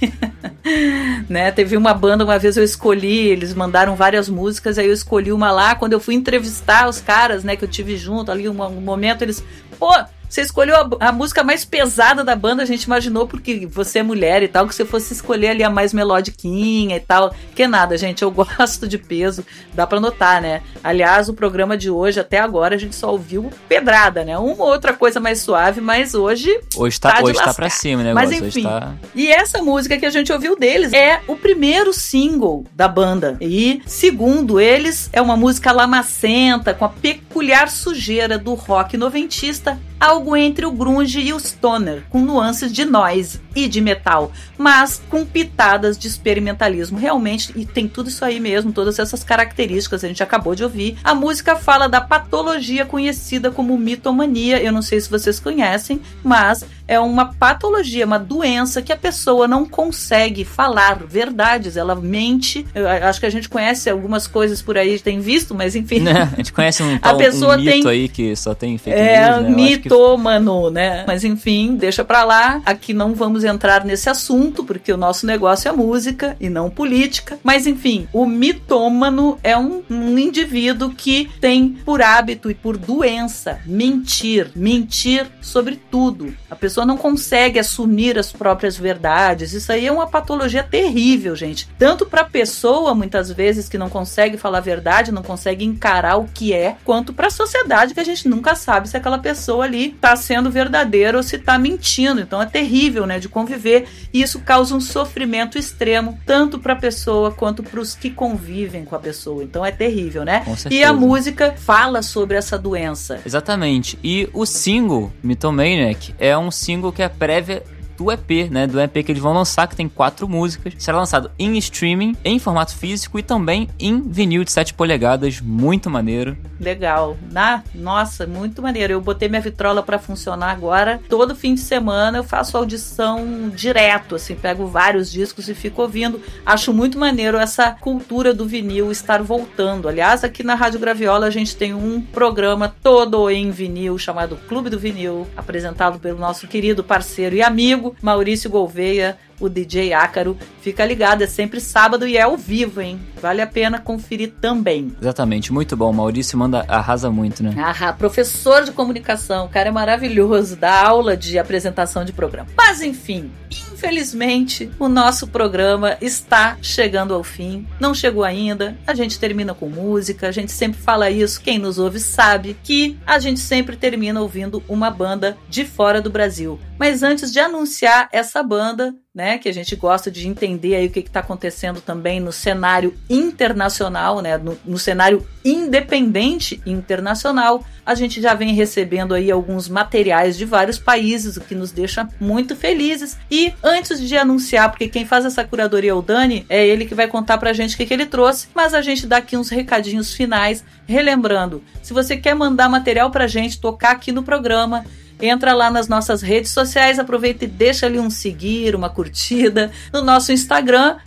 né? 1.30 1.52
Teve 1.52 1.78
uma 1.78 1.94
banda, 1.94 2.24
uma 2.24 2.40
vez 2.40 2.58
eu 2.58 2.64
escolhi, 2.64 3.28
eles 3.28 3.54
mandaram 3.54 3.96
várias 3.96 4.28
músicas, 4.28 4.78
aí 4.78 4.88
eu 4.88 4.94
escolhi 4.94 5.32
uma 5.32 5.52
lá. 5.52 5.76
Quando 5.76 5.94
eu 5.94 6.00
fui 6.00 6.16
entrevistar 6.16 6.90
os 6.90 7.00
caras, 7.00 7.44
né, 7.44 7.56
que 7.56 7.64
eu 7.64 7.70
tive 7.70 7.98
junto 7.98 8.32
ali, 8.32 8.50
um, 8.50 8.62
um 8.64 8.82
momento, 8.82 9.22
eles. 9.22 9.44
Pô, 9.78 9.94
você 10.30 10.42
escolheu 10.42 10.76
a, 10.76 11.08
a, 11.08 11.12
música 11.12 11.44
mais 11.44 11.64
pesada 11.64 12.24
da 12.24 12.36
banda, 12.36 12.64
a 12.64 12.66
gente 12.66 12.84
imaginou, 12.84 13.28
porque 13.28 13.66
você 13.66 14.00
é 14.00 14.04
mulher 14.04 14.44
e 14.44 14.48
tal, 14.48 14.68
que 14.68 14.76
você 14.76 14.86
fosse 14.86 15.14
escolher 15.14 15.50
ali 15.50 15.64
a 15.64 15.70
mais 15.70 15.94
melodiquinha 15.94 16.98
e 16.98 17.00
tal. 17.00 17.34
Que 17.56 17.68
nada, 17.68 17.98
gente, 17.98 18.22
eu 18.22 18.32
gosto 18.32 18.88
de 18.88 18.98
peso, 18.98 19.46
dá 19.74 19.88
pra 19.88 20.00
notar, 20.00 20.42
né? 20.42 20.62
Aliás, 20.84 21.30
o 21.30 21.34
programa 21.34 21.78
de 21.78 21.90
hoje, 21.90 22.20
até 22.20 22.40
agora, 22.40 22.76
a 22.76 22.78
gente 22.78 22.96
só 22.96 23.12
ouviu 23.12 23.50
pedrada, 23.70 24.24
né? 24.24 24.38
Uma 24.38 24.66
outra 24.66 24.94
coisa 24.94 25.20
mais 25.20 25.40
suave, 25.40 25.80
mas 25.82 26.14
hoje. 26.14 26.60
Hoje 26.76 27.00
tá, 27.00 27.14
tá, 27.14 27.24
hoje 27.24 27.40
tá 27.40 27.54
pra 27.54 27.70
cima, 27.70 28.04
né? 28.04 28.14
Mas 28.14 28.32
enfim. 28.32 28.64
Tá... 28.64 28.94
E 29.16 29.32
essa 29.32 29.62
música 29.62 29.98
que 29.98 30.06
a 30.06 30.10
gente 30.10 30.32
ouviu 30.32 30.58
deles 30.58 30.92
é 30.94 31.22
o 31.28 31.36
primeiro 31.36 31.94
single 31.94 32.66
da 32.74 32.88
banda. 32.88 33.38
E, 33.40 33.82
segundo 33.86 34.60
eles, 34.60 35.10
é 35.14 35.22
uma 35.22 35.38
música 35.38 35.72
lamacenta, 35.72 36.74
com 36.74 36.86
a 36.86 36.90
peculiar 36.90 37.70
sujeira 37.70 38.38
do 38.38 38.54
rock 38.54 38.98
noventista 38.98 39.80
algo 40.00 40.36
entre 40.36 40.66
o 40.66 40.72
grunge 40.72 41.20
e 41.20 41.34
o 41.34 41.40
stoner, 41.40 42.04
com 42.10 42.22
nuances 42.22 42.72
de 42.72 42.86
noise 42.86 43.42
e 43.56 43.68
de 43.68 43.82
metal, 43.82 44.32
mas 44.58 45.02
com 45.10 45.26
pitadas 45.26 45.98
de 45.98 46.08
experimentalismo. 46.08 46.98
Realmente, 46.98 47.52
e 47.56 47.66
tem 47.66 47.88
tudo 47.88 48.10
isso 48.10 48.24
aí 48.24 48.40
mesmo, 48.40 48.72
todas 48.72 49.00
essas 49.00 49.24
características 49.24 50.04
a 50.04 50.08
gente 50.08 50.24
acabou 50.24 50.56
de 50.56 50.64
ouvir. 50.64 50.98
A 51.04 51.16
música 51.16 51.56
fala 51.56 51.88
da 51.88 52.02
patologia 52.02 52.86
conhecida 52.86 53.52
como 53.52 53.78
mitomania. 53.78 54.62
Eu 54.62 54.72
não 54.72 54.82
sei 54.82 55.02
se 55.02 55.10
vocês 55.10 55.40
conhecem, 55.40 56.02
mas 56.24 56.66
é 56.88 57.00
uma 57.00 57.34
patologia, 57.34 58.06
uma 58.06 58.18
doença 58.18 58.82
que 58.82 58.94
a 58.94 58.98
pessoa 58.98 59.48
não 59.48 59.66
consegue 59.66 60.46
falar 60.46 61.04
verdades, 61.04 61.76
ela 61.76 61.96
mente. 61.96 62.66
Eu 62.74 62.88
acho 62.88 63.20
que 63.20 63.26
a 63.26 63.30
gente 63.30 63.50
conhece 63.50 63.90
algumas 63.90 64.28
coisas 64.28 64.62
por 64.62 64.78
aí, 64.78 64.98
tem 65.00 65.20
visto, 65.20 65.54
mas 65.54 65.76
enfim. 65.76 66.00
Né? 66.00 66.30
A 66.32 66.36
gente 66.38 66.54
conhece 66.54 66.82
um, 66.82 66.98
tal, 67.00 67.16
a 67.16 67.18
pessoa 67.18 67.56
um 67.56 67.60
mito 67.60 67.84
tem, 67.84 67.88
aí 67.88 68.08
que 68.08 68.36
só 68.36 68.56
tem 68.56 68.78
fake 68.78 68.98
é, 68.98 69.30
news, 69.32 69.44
né? 69.44 69.50
mitômano, 69.50 70.68
que... 70.68 70.74
né? 70.74 71.04
Mas 71.06 71.24
enfim, 71.24 71.76
deixa 71.76 72.04
pra 72.04 72.24
lá. 72.24 72.62
Aqui 72.66 72.94
não 72.94 73.14
vamos 73.14 73.44
entrar 73.44 73.84
nesse 73.84 74.10
assunto, 74.10 74.64
porque 74.64 74.92
o 74.92 74.98
nosso 74.98 75.26
negócio 75.26 75.68
é 75.68 75.72
música 75.72 76.38
e 76.40 76.50
não 76.50 76.70
política. 76.70 77.40
Mas 77.44 77.68
enfim, 77.68 78.08
o 78.14 78.26
mitômano 78.26 79.38
é 79.44 79.58
um, 79.58 79.84
um 79.90 80.18
indivíduo 80.18 80.92
que 80.92 81.30
tem 81.42 81.70
por 81.86 82.02
hábito 82.02 82.50
e 82.50 82.54
por 82.54 82.78
doença 82.78 83.60
mentir, 83.66 84.52
mentir 84.56 85.28
sobre 85.42 85.80
tudo. 85.90 86.34
A 86.50 86.56
pessoa 86.56 86.77
pessoa 86.78 86.86
não 86.86 86.98
consegue 86.98 87.58
assumir 87.58 88.20
as 88.20 88.32
próprias 88.32 88.78
verdades. 88.78 89.54
Isso 89.54 89.72
aí 89.72 89.88
é 89.88 89.92
uma 89.92 90.06
patologia 90.06 90.62
terrível, 90.62 91.36
gente. 91.36 91.68
Tanto 91.80 92.06
para 92.06 92.22
a 92.22 92.26
pessoa, 92.26 92.94
muitas 92.94 93.32
vezes, 93.32 93.68
que 93.68 93.80
não 93.80 93.90
consegue 93.90 94.38
falar 94.38 94.60
a 94.60 94.62
verdade, 94.62 95.12
não 95.12 95.24
consegue 95.24 95.66
encarar 95.66 96.18
o 96.18 96.26
que 96.26 96.54
é, 96.54 96.76
quanto 96.86 97.14
para 97.14 97.28
a 97.28 97.32
sociedade, 97.32 97.96
que 97.96 98.00
a 98.00 98.04
gente 98.04 98.28
nunca 98.28 98.54
sabe 98.54 98.88
se 98.88 98.96
aquela 98.96 99.18
pessoa 99.18 99.66
ali 99.66 99.88
está 99.88 100.16
sendo 100.16 100.52
verdadeira 100.52 101.18
ou 101.18 101.24
se 101.24 101.38
está 101.38 101.58
mentindo. 101.58 102.22
Então 102.22 102.40
é 102.40 102.46
terrível, 102.46 103.08
né, 103.08 103.18
de 103.18 103.28
conviver. 103.28 103.88
E 104.14 104.22
isso 104.22 104.40
causa 104.42 104.76
um 104.76 104.82
sofrimento 104.82 105.58
extremo, 105.58 106.20
tanto 106.28 106.60
para 106.60 106.74
a 106.74 106.76
pessoa 106.76 107.32
quanto 107.32 107.64
para 107.64 107.80
os 107.80 107.96
que 107.96 108.12
convivem 108.12 108.86
com 108.86 108.96
a 108.96 109.00
pessoa. 109.00 109.44
Então 109.44 109.66
é 109.66 109.72
terrível, 109.72 110.24
né? 110.24 110.46
E 110.70 110.84
a 110.84 110.94
música 110.94 111.56
fala 111.58 112.04
sobre 112.04 112.38
essa 112.38 112.58
doença. 112.58 113.20
Exatamente. 113.26 113.98
E 114.04 114.30
o 114.32 114.46
single, 114.46 115.12
Mythomaniac, 115.24 116.14
é 116.20 116.38
um 116.38 116.52
single 116.52 116.67
que 116.92 117.02
é 117.02 117.08
prévia 117.08 117.64
do 117.98 118.12
EP, 118.12 118.50
né? 118.52 118.68
Do 118.68 118.80
EP 118.80 118.94
que 119.04 119.12
eles 119.12 119.22
vão 119.22 119.34
lançar, 119.34 119.68
que 119.68 119.76
tem 119.76 119.90
quatro 119.90 120.28
músicas. 120.30 120.74
Será 120.78 120.98
lançado 120.98 121.32
em 121.38 121.58
streaming, 121.58 122.16
em 122.24 122.40
formato 122.40 122.76
físico 122.76 123.18
e 123.18 123.24
também 123.24 123.68
em 123.80 124.02
vinil 124.02 124.44
de 124.44 124.52
7 124.52 124.74
polegadas. 124.74 125.42
Muito 125.42 125.90
maneiro. 125.90 126.38
Legal. 126.60 127.18
Na, 127.32 127.64
nossa, 127.74 128.28
muito 128.28 128.62
maneiro. 128.62 128.94
Eu 128.94 129.02
botei 129.02 129.28
minha 129.28 129.42
vitrola 129.42 129.82
para 129.82 130.00
funcionar 130.00 130.52
agora. 130.52 131.00
Todo 131.10 131.36
fim 131.36 131.56
de 131.56 131.62
semana 131.62 132.20
eu 132.20 132.24
faço 132.24 132.58
audição 132.58 133.50
direto, 133.54 134.16
assim, 134.16 134.36
pego 134.36 134.68
vários 134.68 135.12
discos 135.12 135.50
e 135.50 135.56
fico 135.56 135.82
ouvindo. 135.82 136.22
Acho 136.46 136.74
muito 136.74 137.00
maneiro 137.00 137.38
essa 137.38 137.72
cultura 137.72 138.34
do 138.34 138.46
vinil 138.46 138.92
estar 138.92 139.22
voltando. 139.24 139.88
Aliás, 139.88 140.24
aqui 140.24 140.44
na 140.44 140.56
Rádio 140.56 140.80
Graviola 140.80 141.28
a 141.28 141.32
gente 141.32 141.56
tem 141.56 141.74
um 141.74 142.02
programa 142.02 142.74
todo 142.84 143.30
em 143.30 143.50
vinil 143.50 143.98
chamado 143.98 144.38
Clube 144.48 144.70
do 144.70 144.80
Vinil, 144.80 145.28
apresentado 145.36 146.00
pelo 146.00 146.20
nosso 146.20 146.48
querido 146.48 146.84
parceiro 146.84 147.36
e 147.36 147.42
amigo 147.42 147.87
Maurício 148.02 148.50
Gouveia, 148.50 149.18
o 149.40 149.50
DJ 149.50 149.94
Ácaro. 149.94 150.38
Fica 150.62 150.86
ligado, 150.86 151.22
é 151.24 151.28
sempre 151.28 151.60
sábado 151.60 152.08
e 152.08 152.18
é 152.18 152.22
ao 152.22 152.38
vivo, 152.38 152.82
hein? 152.82 153.00
Vale 153.22 153.42
a 153.42 153.48
pena 153.48 153.80
conferir 153.80 154.34
também. 154.42 154.96
Exatamente, 155.02 155.54
muito 155.54 155.76
bom. 155.76 155.92
Maurício 155.94 156.38
manda, 156.38 156.66
arrasa 156.68 157.10
muito, 157.10 157.44
né? 157.44 157.54
Ah, 157.58 157.94
professor 157.94 158.64
de 158.64 158.72
comunicação, 158.72 159.46
o 159.46 159.50
cara 159.50 159.70
é 159.70 159.72
maravilhoso, 159.72 160.56
dá 160.56 160.88
aula 160.88 161.16
de 161.16 161.38
apresentação 161.38 162.04
de 162.04 162.12
programa. 162.12 162.50
Mas 162.56 162.82
enfim, 162.82 163.32
Infelizmente, 163.78 164.72
o 164.80 164.90
nosso 164.90 165.28
programa 165.28 165.98
está 166.02 166.58
chegando 166.64 167.14
ao 167.14 167.24
fim. 167.24 167.68
Não 167.80 167.94
chegou 167.94 168.24
ainda. 168.24 168.76
A 168.88 168.96
gente 168.96 169.20
termina 169.20 169.54
com 169.54 169.70
música, 169.70 170.28
a 170.28 170.32
gente 170.32 170.52
sempre 170.52 170.82
fala 170.82 171.12
isso. 171.12 171.40
Quem 171.40 171.60
nos 171.60 171.78
ouve 171.78 172.00
sabe 172.00 172.58
que 172.64 172.98
a 173.06 173.20
gente 173.20 173.40
sempre 173.40 173.78
termina 173.78 174.20
ouvindo 174.20 174.64
uma 174.68 174.90
banda 174.90 175.38
de 175.48 175.64
fora 175.64 176.02
do 176.02 176.10
Brasil. 176.10 176.60
Mas 176.80 177.04
antes 177.04 177.32
de 177.32 177.40
anunciar 177.40 178.10
essa 178.12 178.42
banda, 178.42 178.96
né, 179.18 179.40
que 179.40 179.50
a 179.50 179.52
gente 179.52 179.76
gosta 179.76 180.12
de 180.12 180.28
entender 180.28 180.76
aí 180.76 180.86
o 180.86 180.92
que 180.92 181.00
está 181.00 181.22
acontecendo 181.22 181.82
também 181.82 182.20
no 182.20 182.32
cenário 182.32 182.94
internacional, 183.10 184.22
né, 184.22 184.38
no, 184.38 184.56
no, 184.64 184.78
cenário 184.78 185.26
independente 185.44 186.62
internacional. 186.68 187.66
A 187.84 187.96
gente 187.96 188.22
já 188.22 188.36
vem 188.36 188.54
recebendo 188.54 189.16
aí 189.16 189.32
alguns 189.32 189.68
materiais 189.68 190.38
de 190.38 190.46
vários 190.46 190.78
países, 190.78 191.36
o 191.36 191.42
que 191.42 191.56
nos 191.56 191.72
deixa 191.72 192.08
muito 192.20 192.56
felizes. 192.56 193.18
E 193.32 193.52
antes 193.64 194.00
de 194.00 194.16
anunciar, 194.16 194.70
porque 194.70 194.88
quem 194.88 195.04
faz 195.04 195.26
essa 195.26 195.44
curadoria 195.44 195.90
é 195.90 195.94
o 195.96 196.02
Dani, 196.04 196.46
é 196.48 196.68
ele 196.68 196.86
que 196.86 196.94
vai 196.94 197.08
contar 197.08 197.40
pra 197.40 197.54
gente 197.54 197.74
o 197.74 197.78
que, 197.78 197.88
que 197.88 197.94
ele 197.96 198.06
trouxe, 198.06 198.48
mas 198.54 198.76
a 198.76 198.84
gente 198.84 199.08
dá 199.08 199.18
aqui 199.18 199.36
uns 199.36 199.50
recadinhos 199.50 200.14
finais, 200.14 200.64
relembrando, 200.86 201.64
se 201.82 201.92
você 201.92 202.16
quer 202.18 202.36
mandar 202.36 202.70
material 202.70 203.10
pra 203.10 203.26
gente, 203.26 203.60
tocar 203.60 203.94
aqui 203.94 204.12
no 204.12 204.22
programa, 204.22 204.86
Entra 205.20 205.54
lá 205.54 205.72
nas 205.72 205.88
nossas 205.88 206.22
redes 206.22 206.52
sociais, 206.52 207.00
aproveita 207.00 207.46
e 207.46 207.48
deixa 207.48 207.86
ali 207.86 208.00
um 208.00 208.10
seguir, 208.10 208.76
uma 208.76 208.90
curtida 208.90 209.72
no 209.92 210.02
nosso 210.02 210.32
Instagram, 210.32 210.98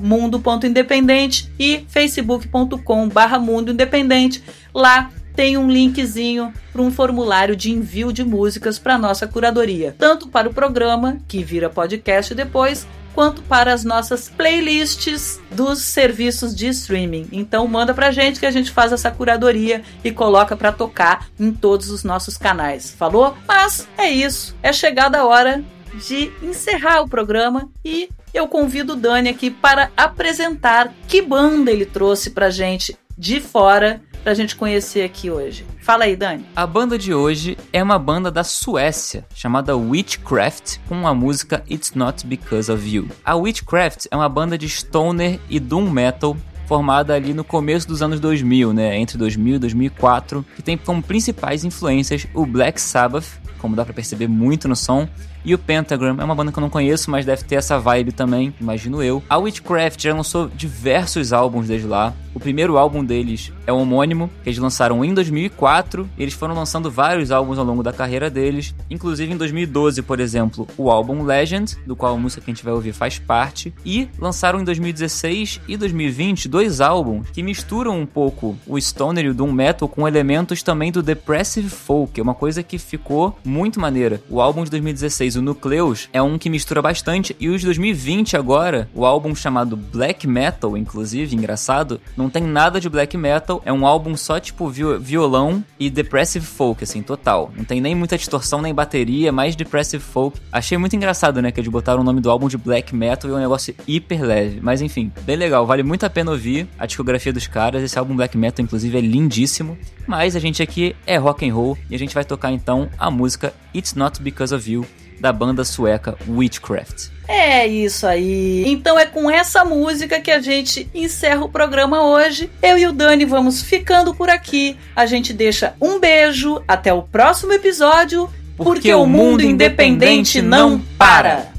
mundo.independente 0.00 1.50
e 1.58 1.84
facebook.com 1.88 3.08
barra 3.08 3.38
mundo 3.38 3.72
independente. 3.72 4.42
Lá 4.72 5.10
tem 5.34 5.56
um 5.56 5.68
linkzinho 5.68 6.52
para 6.72 6.82
um 6.82 6.90
formulário 6.90 7.56
de 7.56 7.72
envio 7.72 8.12
de 8.12 8.22
músicas 8.22 8.78
para 8.78 8.98
nossa 8.98 9.26
curadoria, 9.26 9.94
tanto 9.98 10.28
para 10.28 10.48
o 10.48 10.54
programa, 10.54 11.18
que 11.26 11.42
vira 11.42 11.70
podcast 11.70 12.34
depois, 12.34 12.86
quanto 13.14 13.42
para 13.42 13.72
as 13.72 13.84
nossas 13.84 14.28
playlists 14.28 15.40
dos 15.50 15.80
serviços 15.80 16.54
de 16.54 16.68
streaming. 16.68 17.28
Então 17.32 17.66
manda 17.66 17.94
pra 17.94 18.10
gente 18.10 18.40
que 18.40 18.46
a 18.46 18.50
gente 18.50 18.70
faz 18.70 18.92
essa 18.92 19.10
curadoria 19.10 19.82
e 20.02 20.10
coloca 20.10 20.56
para 20.56 20.72
tocar 20.72 21.28
em 21.38 21.52
todos 21.52 21.90
os 21.90 22.04
nossos 22.04 22.36
canais. 22.36 22.92
Falou? 22.92 23.36
Mas 23.46 23.88
é 23.96 24.10
isso. 24.10 24.56
É 24.62 24.72
chegada 24.72 25.18
a 25.18 25.26
hora 25.26 25.62
de 26.06 26.32
encerrar 26.42 27.02
o 27.02 27.08
programa 27.08 27.68
e 27.84 28.08
eu 28.32 28.48
convido 28.48 28.94
o 28.94 28.96
Dani 28.96 29.28
aqui 29.28 29.50
para 29.50 29.90
apresentar 29.96 30.92
que 31.06 31.20
banda 31.20 31.70
ele 31.70 31.84
trouxe 31.84 32.30
pra 32.30 32.48
gente 32.48 32.96
de 33.16 33.40
fora 33.40 34.00
pra 34.22 34.34
gente 34.34 34.56
conhecer 34.56 35.02
aqui 35.02 35.30
hoje. 35.30 35.66
Fala 35.80 36.04
aí, 36.04 36.14
Dani. 36.14 36.44
A 36.54 36.66
banda 36.66 36.96
de 36.96 37.12
hoje 37.12 37.58
é 37.72 37.82
uma 37.82 37.98
banda 37.98 38.30
da 38.30 38.44
Suécia 38.44 39.26
chamada 39.34 39.76
Witchcraft 39.76 40.78
com 40.88 41.06
a 41.06 41.14
música 41.14 41.62
It's 41.68 41.92
Not 41.94 42.26
Because 42.26 42.70
of 42.70 42.88
You. 42.88 43.08
A 43.24 43.34
Witchcraft 43.34 44.06
é 44.10 44.16
uma 44.16 44.28
banda 44.28 44.56
de 44.56 44.68
stoner 44.68 45.40
e 45.50 45.58
doom 45.58 45.90
metal 45.90 46.36
formada 46.66 47.14
ali 47.14 47.34
no 47.34 47.44
começo 47.44 47.86
dos 47.86 48.00
anos 48.00 48.18
2000, 48.20 48.72
né, 48.72 48.96
entre 48.96 49.18
2000 49.18 49.56
e 49.56 49.58
2004, 49.58 50.46
que 50.56 50.62
tem 50.62 50.78
como 50.78 51.02
principais 51.02 51.64
influências 51.64 52.26
o 52.32 52.46
Black 52.46 52.80
Sabbath, 52.80 53.26
como 53.58 53.76
dá 53.76 53.84
pra 53.84 53.92
perceber 53.92 54.28
muito 54.28 54.68
no 54.68 54.76
som, 54.76 55.08
e 55.44 55.54
o 55.54 55.58
Pentagram 55.58 56.16
é 56.18 56.24
uma 56.24 56.34
banda 56.34 56.52
que 56.52 56.58
eu 56.58 56.62
não 56.62 56.70
conheço, 56.70 57.10
mas 57.10 57.26
deve 57.26 57.44
ter 57.44 57.56
essa 57.56 57.78
vibe 57.78 58.12
também, 58.12 58.54
imagino 58.60 59.02
eu. 59.02 59.22
A 59.28 59.38
Witchcraft 59.38 60.02
já 60.02 60.14
lançou 60.14 60.48
diversos 60.48 61.32
álbuns 61.32 61.68
desde 61.68 61.86
lá. 61.86 62.14
O 62.34 62.40
primeiro 62.40 62.78
álbum 62.78 63.04
deles 63.04 63.52
é 63.66 63.72
o 63.72 63.78
homônimo, 63.78 64.30
que 64.42 64.48
eles 64.48 64.58
lançaram 64.58 65.04
em 65.04 65.12
2004. 65.12 66.08
E 66.16 66.22
eles 66.22 66.34
foram 66.34 66.54
lançando 66.54 66.90
vários 66.90 67.30
álbuns 67.30 67.58
ao 67.58 67.64
longo 67.64 67.82
da 67.82 67.92
carreira 67.92 68.30
deles, 68.30 68.74
inclusive 68.88 69.32
em 69.32 69.36
2012, 69.36 70.02
por 70.02 70.18
exemplo, 70.18 70.66
o 70.78 70.90
álbum 70.90 71.22
Legend, 71.22 71.76
do 71.86 71.94
qual 71.94 72.14
a 72.14 72.18
música 72.18 72.42
que 72.42 72.50
a 72.50 72.54
gente 72.54 72.64
vai 72.64 72.72
ouvir 72.72 72.92
faz 72.92 73.18
parte. 73.18 73.72
E 73.84 74.08
lançaram 74.18 74.60
em 74.60 74.64
2016 74.64 75.60
e 75.68 75.76
2020 75.76 76.48
dois 76.48 76.80
álbuns 76.80 77.28
que 77.30 77.42
misturam 77.42 78.00
um 78.00 78.06
pouco 78.06 78.56
o 78.66 78.80
stoner 78.80 79.26
e 79.26 79.28
o 79.28 79.34
doom 79.34 79.52
metal 79.52 79.88
com 79.88 80.08
elementos 80.08 80.62
também 80.62 80.90
do 80.90 81.02
depressive 81.02 81.68
folk, 81.68 82.18
é 82.18 82.22
uma 82.22 82.34
coisa 82.34 82.62
que 82.62 82.78
ficou 82.78 83.38
muito 83.44 83.80
maneira. 83.80 84.22
O 84.28 84.40
álbum 84.40 84.64
de 84.64 84.70
2016 84.70 85.31
o 85.36 85.42
Nucleus, 85.42 86.08
é 86.12 86.22
um 86.22 86.38
que 86.38 86.50
mistura 86.50 86.82
bastante. 86.82 87.36
E 87.38 87.48
os 87.48 87.60
de 87.60 87.66
2020 87.66 88.36
agora, 88.36 88.88
o 88.94 89.04
álbum 89.04 89.34
chamado 89.34 89.76
Black 89.76 90.26
Metal, 90.26 90.76
inclusive, 90.76 91.34
engraçado, 91.34 92.00
não 92.16 92.30
tem 92.30 92.42
nada 92.42 92.80
de 92.80 92.88
black 92.88 93.16
metal. 93.16 93.62
É 93.64 93.72
um 93.72 93.86
álbum 93.86 94.16
só 94.16 94.38
tipo 94.38 94.68
violão 94.68 95.64
e 95.78 95.88
depressive 95.90 96.44
folk, 96.44 96.84
assim, 96.84 97.02
total. 97.02 97.52
Não 97.56 97.64
tem 97.64 97.80
nem 97.80 97.94
muita 97.94 98.16
distorção, 98.16 98.62
nem 98.62 98.74
bateria, 98.74 99.32
mais 99.32 99.56
depressive 99.56 100.02
folk. 100.02 100.38
Achei 100.50 100.76
muito 100.78 100.96
engraçado, 100.96 101.40
né, 101.40 101.50
que 101.50 101.60
eles 101.60 101.70
botaram 101.70 102.00
o 102.00 102.04
nome 102.04 102.20
do 102.20 102.30
álbum 102.30 102.48
de 102.48 102.56
black 102.56 102.94
metal 102.94 103.30
e 103.30 103.34
é 103.34 103.36
um 103.36 103.40
negócio 103.40 103.74
hiper 103.86 104.22
leve. 104.22 104.60
Mas 104.60 104.80
enfim, 104.80 105.12
bem 105.22 105.36
legal, 105.36 105.66
vale 105.66 105.82
muito 105.82 106.04
a 106.04 106.10
pena 106.10 106.30
ouvir 106.30 106.68
a 106.78 106.86
discografia 106.86 107.32
dos 107.32 107.46
caras. 107.46 107.82
Esse 107.82 107.98
álbum 107.98 108.16
black 108.16 108.36
metal, 108.36 108.64
inclusive, 108.64 108.96
é 108.96 109.00
lindíssimo. 109.00 109.76
Mas 110.06 110.34
a 110.36 110.40
gente 110.40 110.62
aqui 110.62 110.94
é 111.06 111.16
rock 111.16 111.48
and 111.48 111.54
roll 111.54 111.78
e 111.88 111.94
a 111.94 111.98
gente 111.98 112.14
vai 112.14 112.24
tocar 112.24 112.50
então 112.50 112.88
a 112.98 113.10
música 113.10 113.54
It's 113.74 113.94
Not 113.94 114.20
Because 114.22 114.54
of 114.54 114.70
You 114.70 114.84
da 115.20 115.32
banda 115.32 115.64
sueca 115.64 116.16
Witchcraft. 116.28 117.08
É 117.28 117.66
isso 117.66 118.06
aí. 118.06 118.64
Então 118.66 118.98
é 118.98 119.06
com 119.06 119.30
essa 119.30 119.64
música 119.64 120.20
que 120.20 120.30
a 120.30 120.40
gente 120.40 120.88
encerra 120.94 121.44
o 121.44 121.48
programa 121.48 122.02
hoje. 122.02 122.50
Eu 122.60 122.76
e 122.76 122.86
o 122.86 122.92
Dani 122.92 123.24
vamos 123.24 123.62
ficando 123.62 124.14
por 124.14 124.28
aqui. 124.28 124.76
A 124.94 125.06
gente 125.06 125.32
deixa 125.32 125.74
um 125.80 125.98
beijo. 125.98 126.62
Até 126.66 126.92
o 126.92 127.02
próximo 127.02 127.52
episódio. 127.52 128.28
Porque, 128.56 128.72
porque 128.72 128.94
o 128.94 129.06
mundo 129.06 129.42
independente 129.42 130.42
não 130.42 130.78
para. 130.98 131.51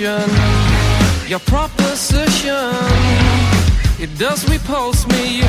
Your 0.00 1.40
proposition, 1.40 2.54
it 3.98 4.08
does 4.18 4.48
repulse 4.48 5.06
me, 5.08 5.42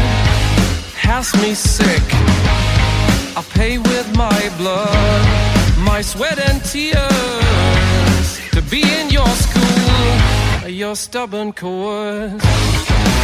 has 0.98 1.34
me 1.42 1.54
sick. 1.54 2.04
I 3.38 3.44
pay 3.54 3.78
with 3.78 4.14
my 4.18 4.52
blood, 4.58 5.26
my 5.86 6.02
sweat 6.02 6.38
and 6.38 6.62
tears 6.66 8.42
to 8.52 8.62
be 8.70 8.82
in 8.84 9.10
your 9.10 9.30
school, 9.30 10.70
your 10.70 10.96
stubborn 10.98 11.54
course. 11.54 13.21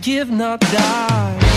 Give 0.00 0.30
not 0.30 0.60
die. 0.60 1.47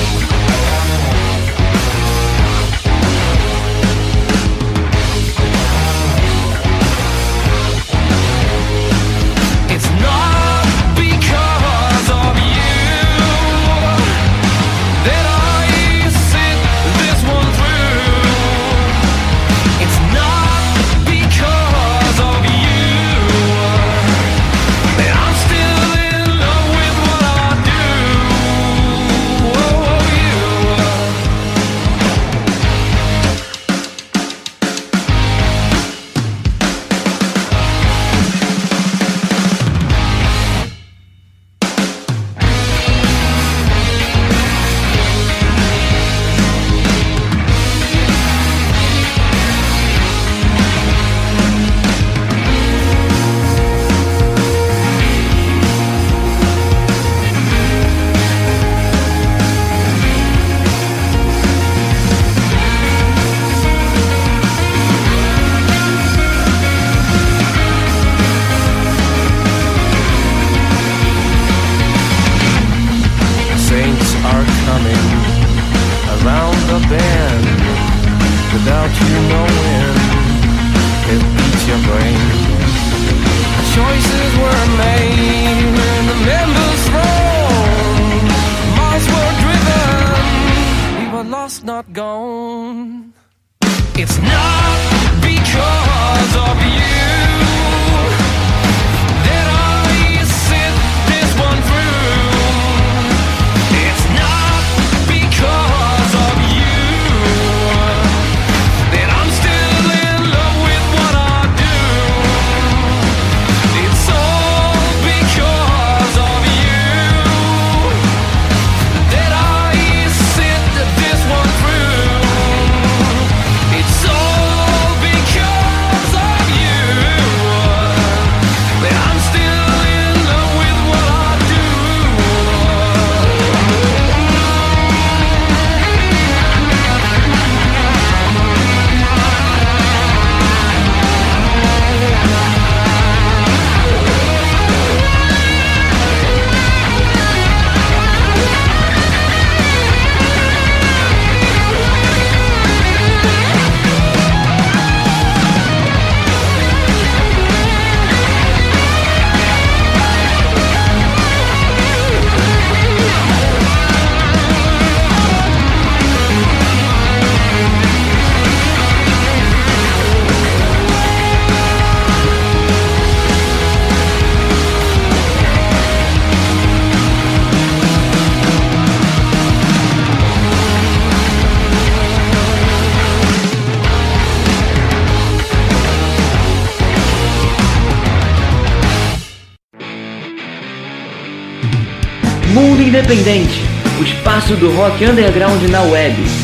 Independente, 193.11 193.61
o 193.99 194.03
espaço 194.03 194.55
do 194.55 194.71
rock 194.73 195.03
underground 195.03 195.61
na 195.63 195.81
web. 195.81 196.40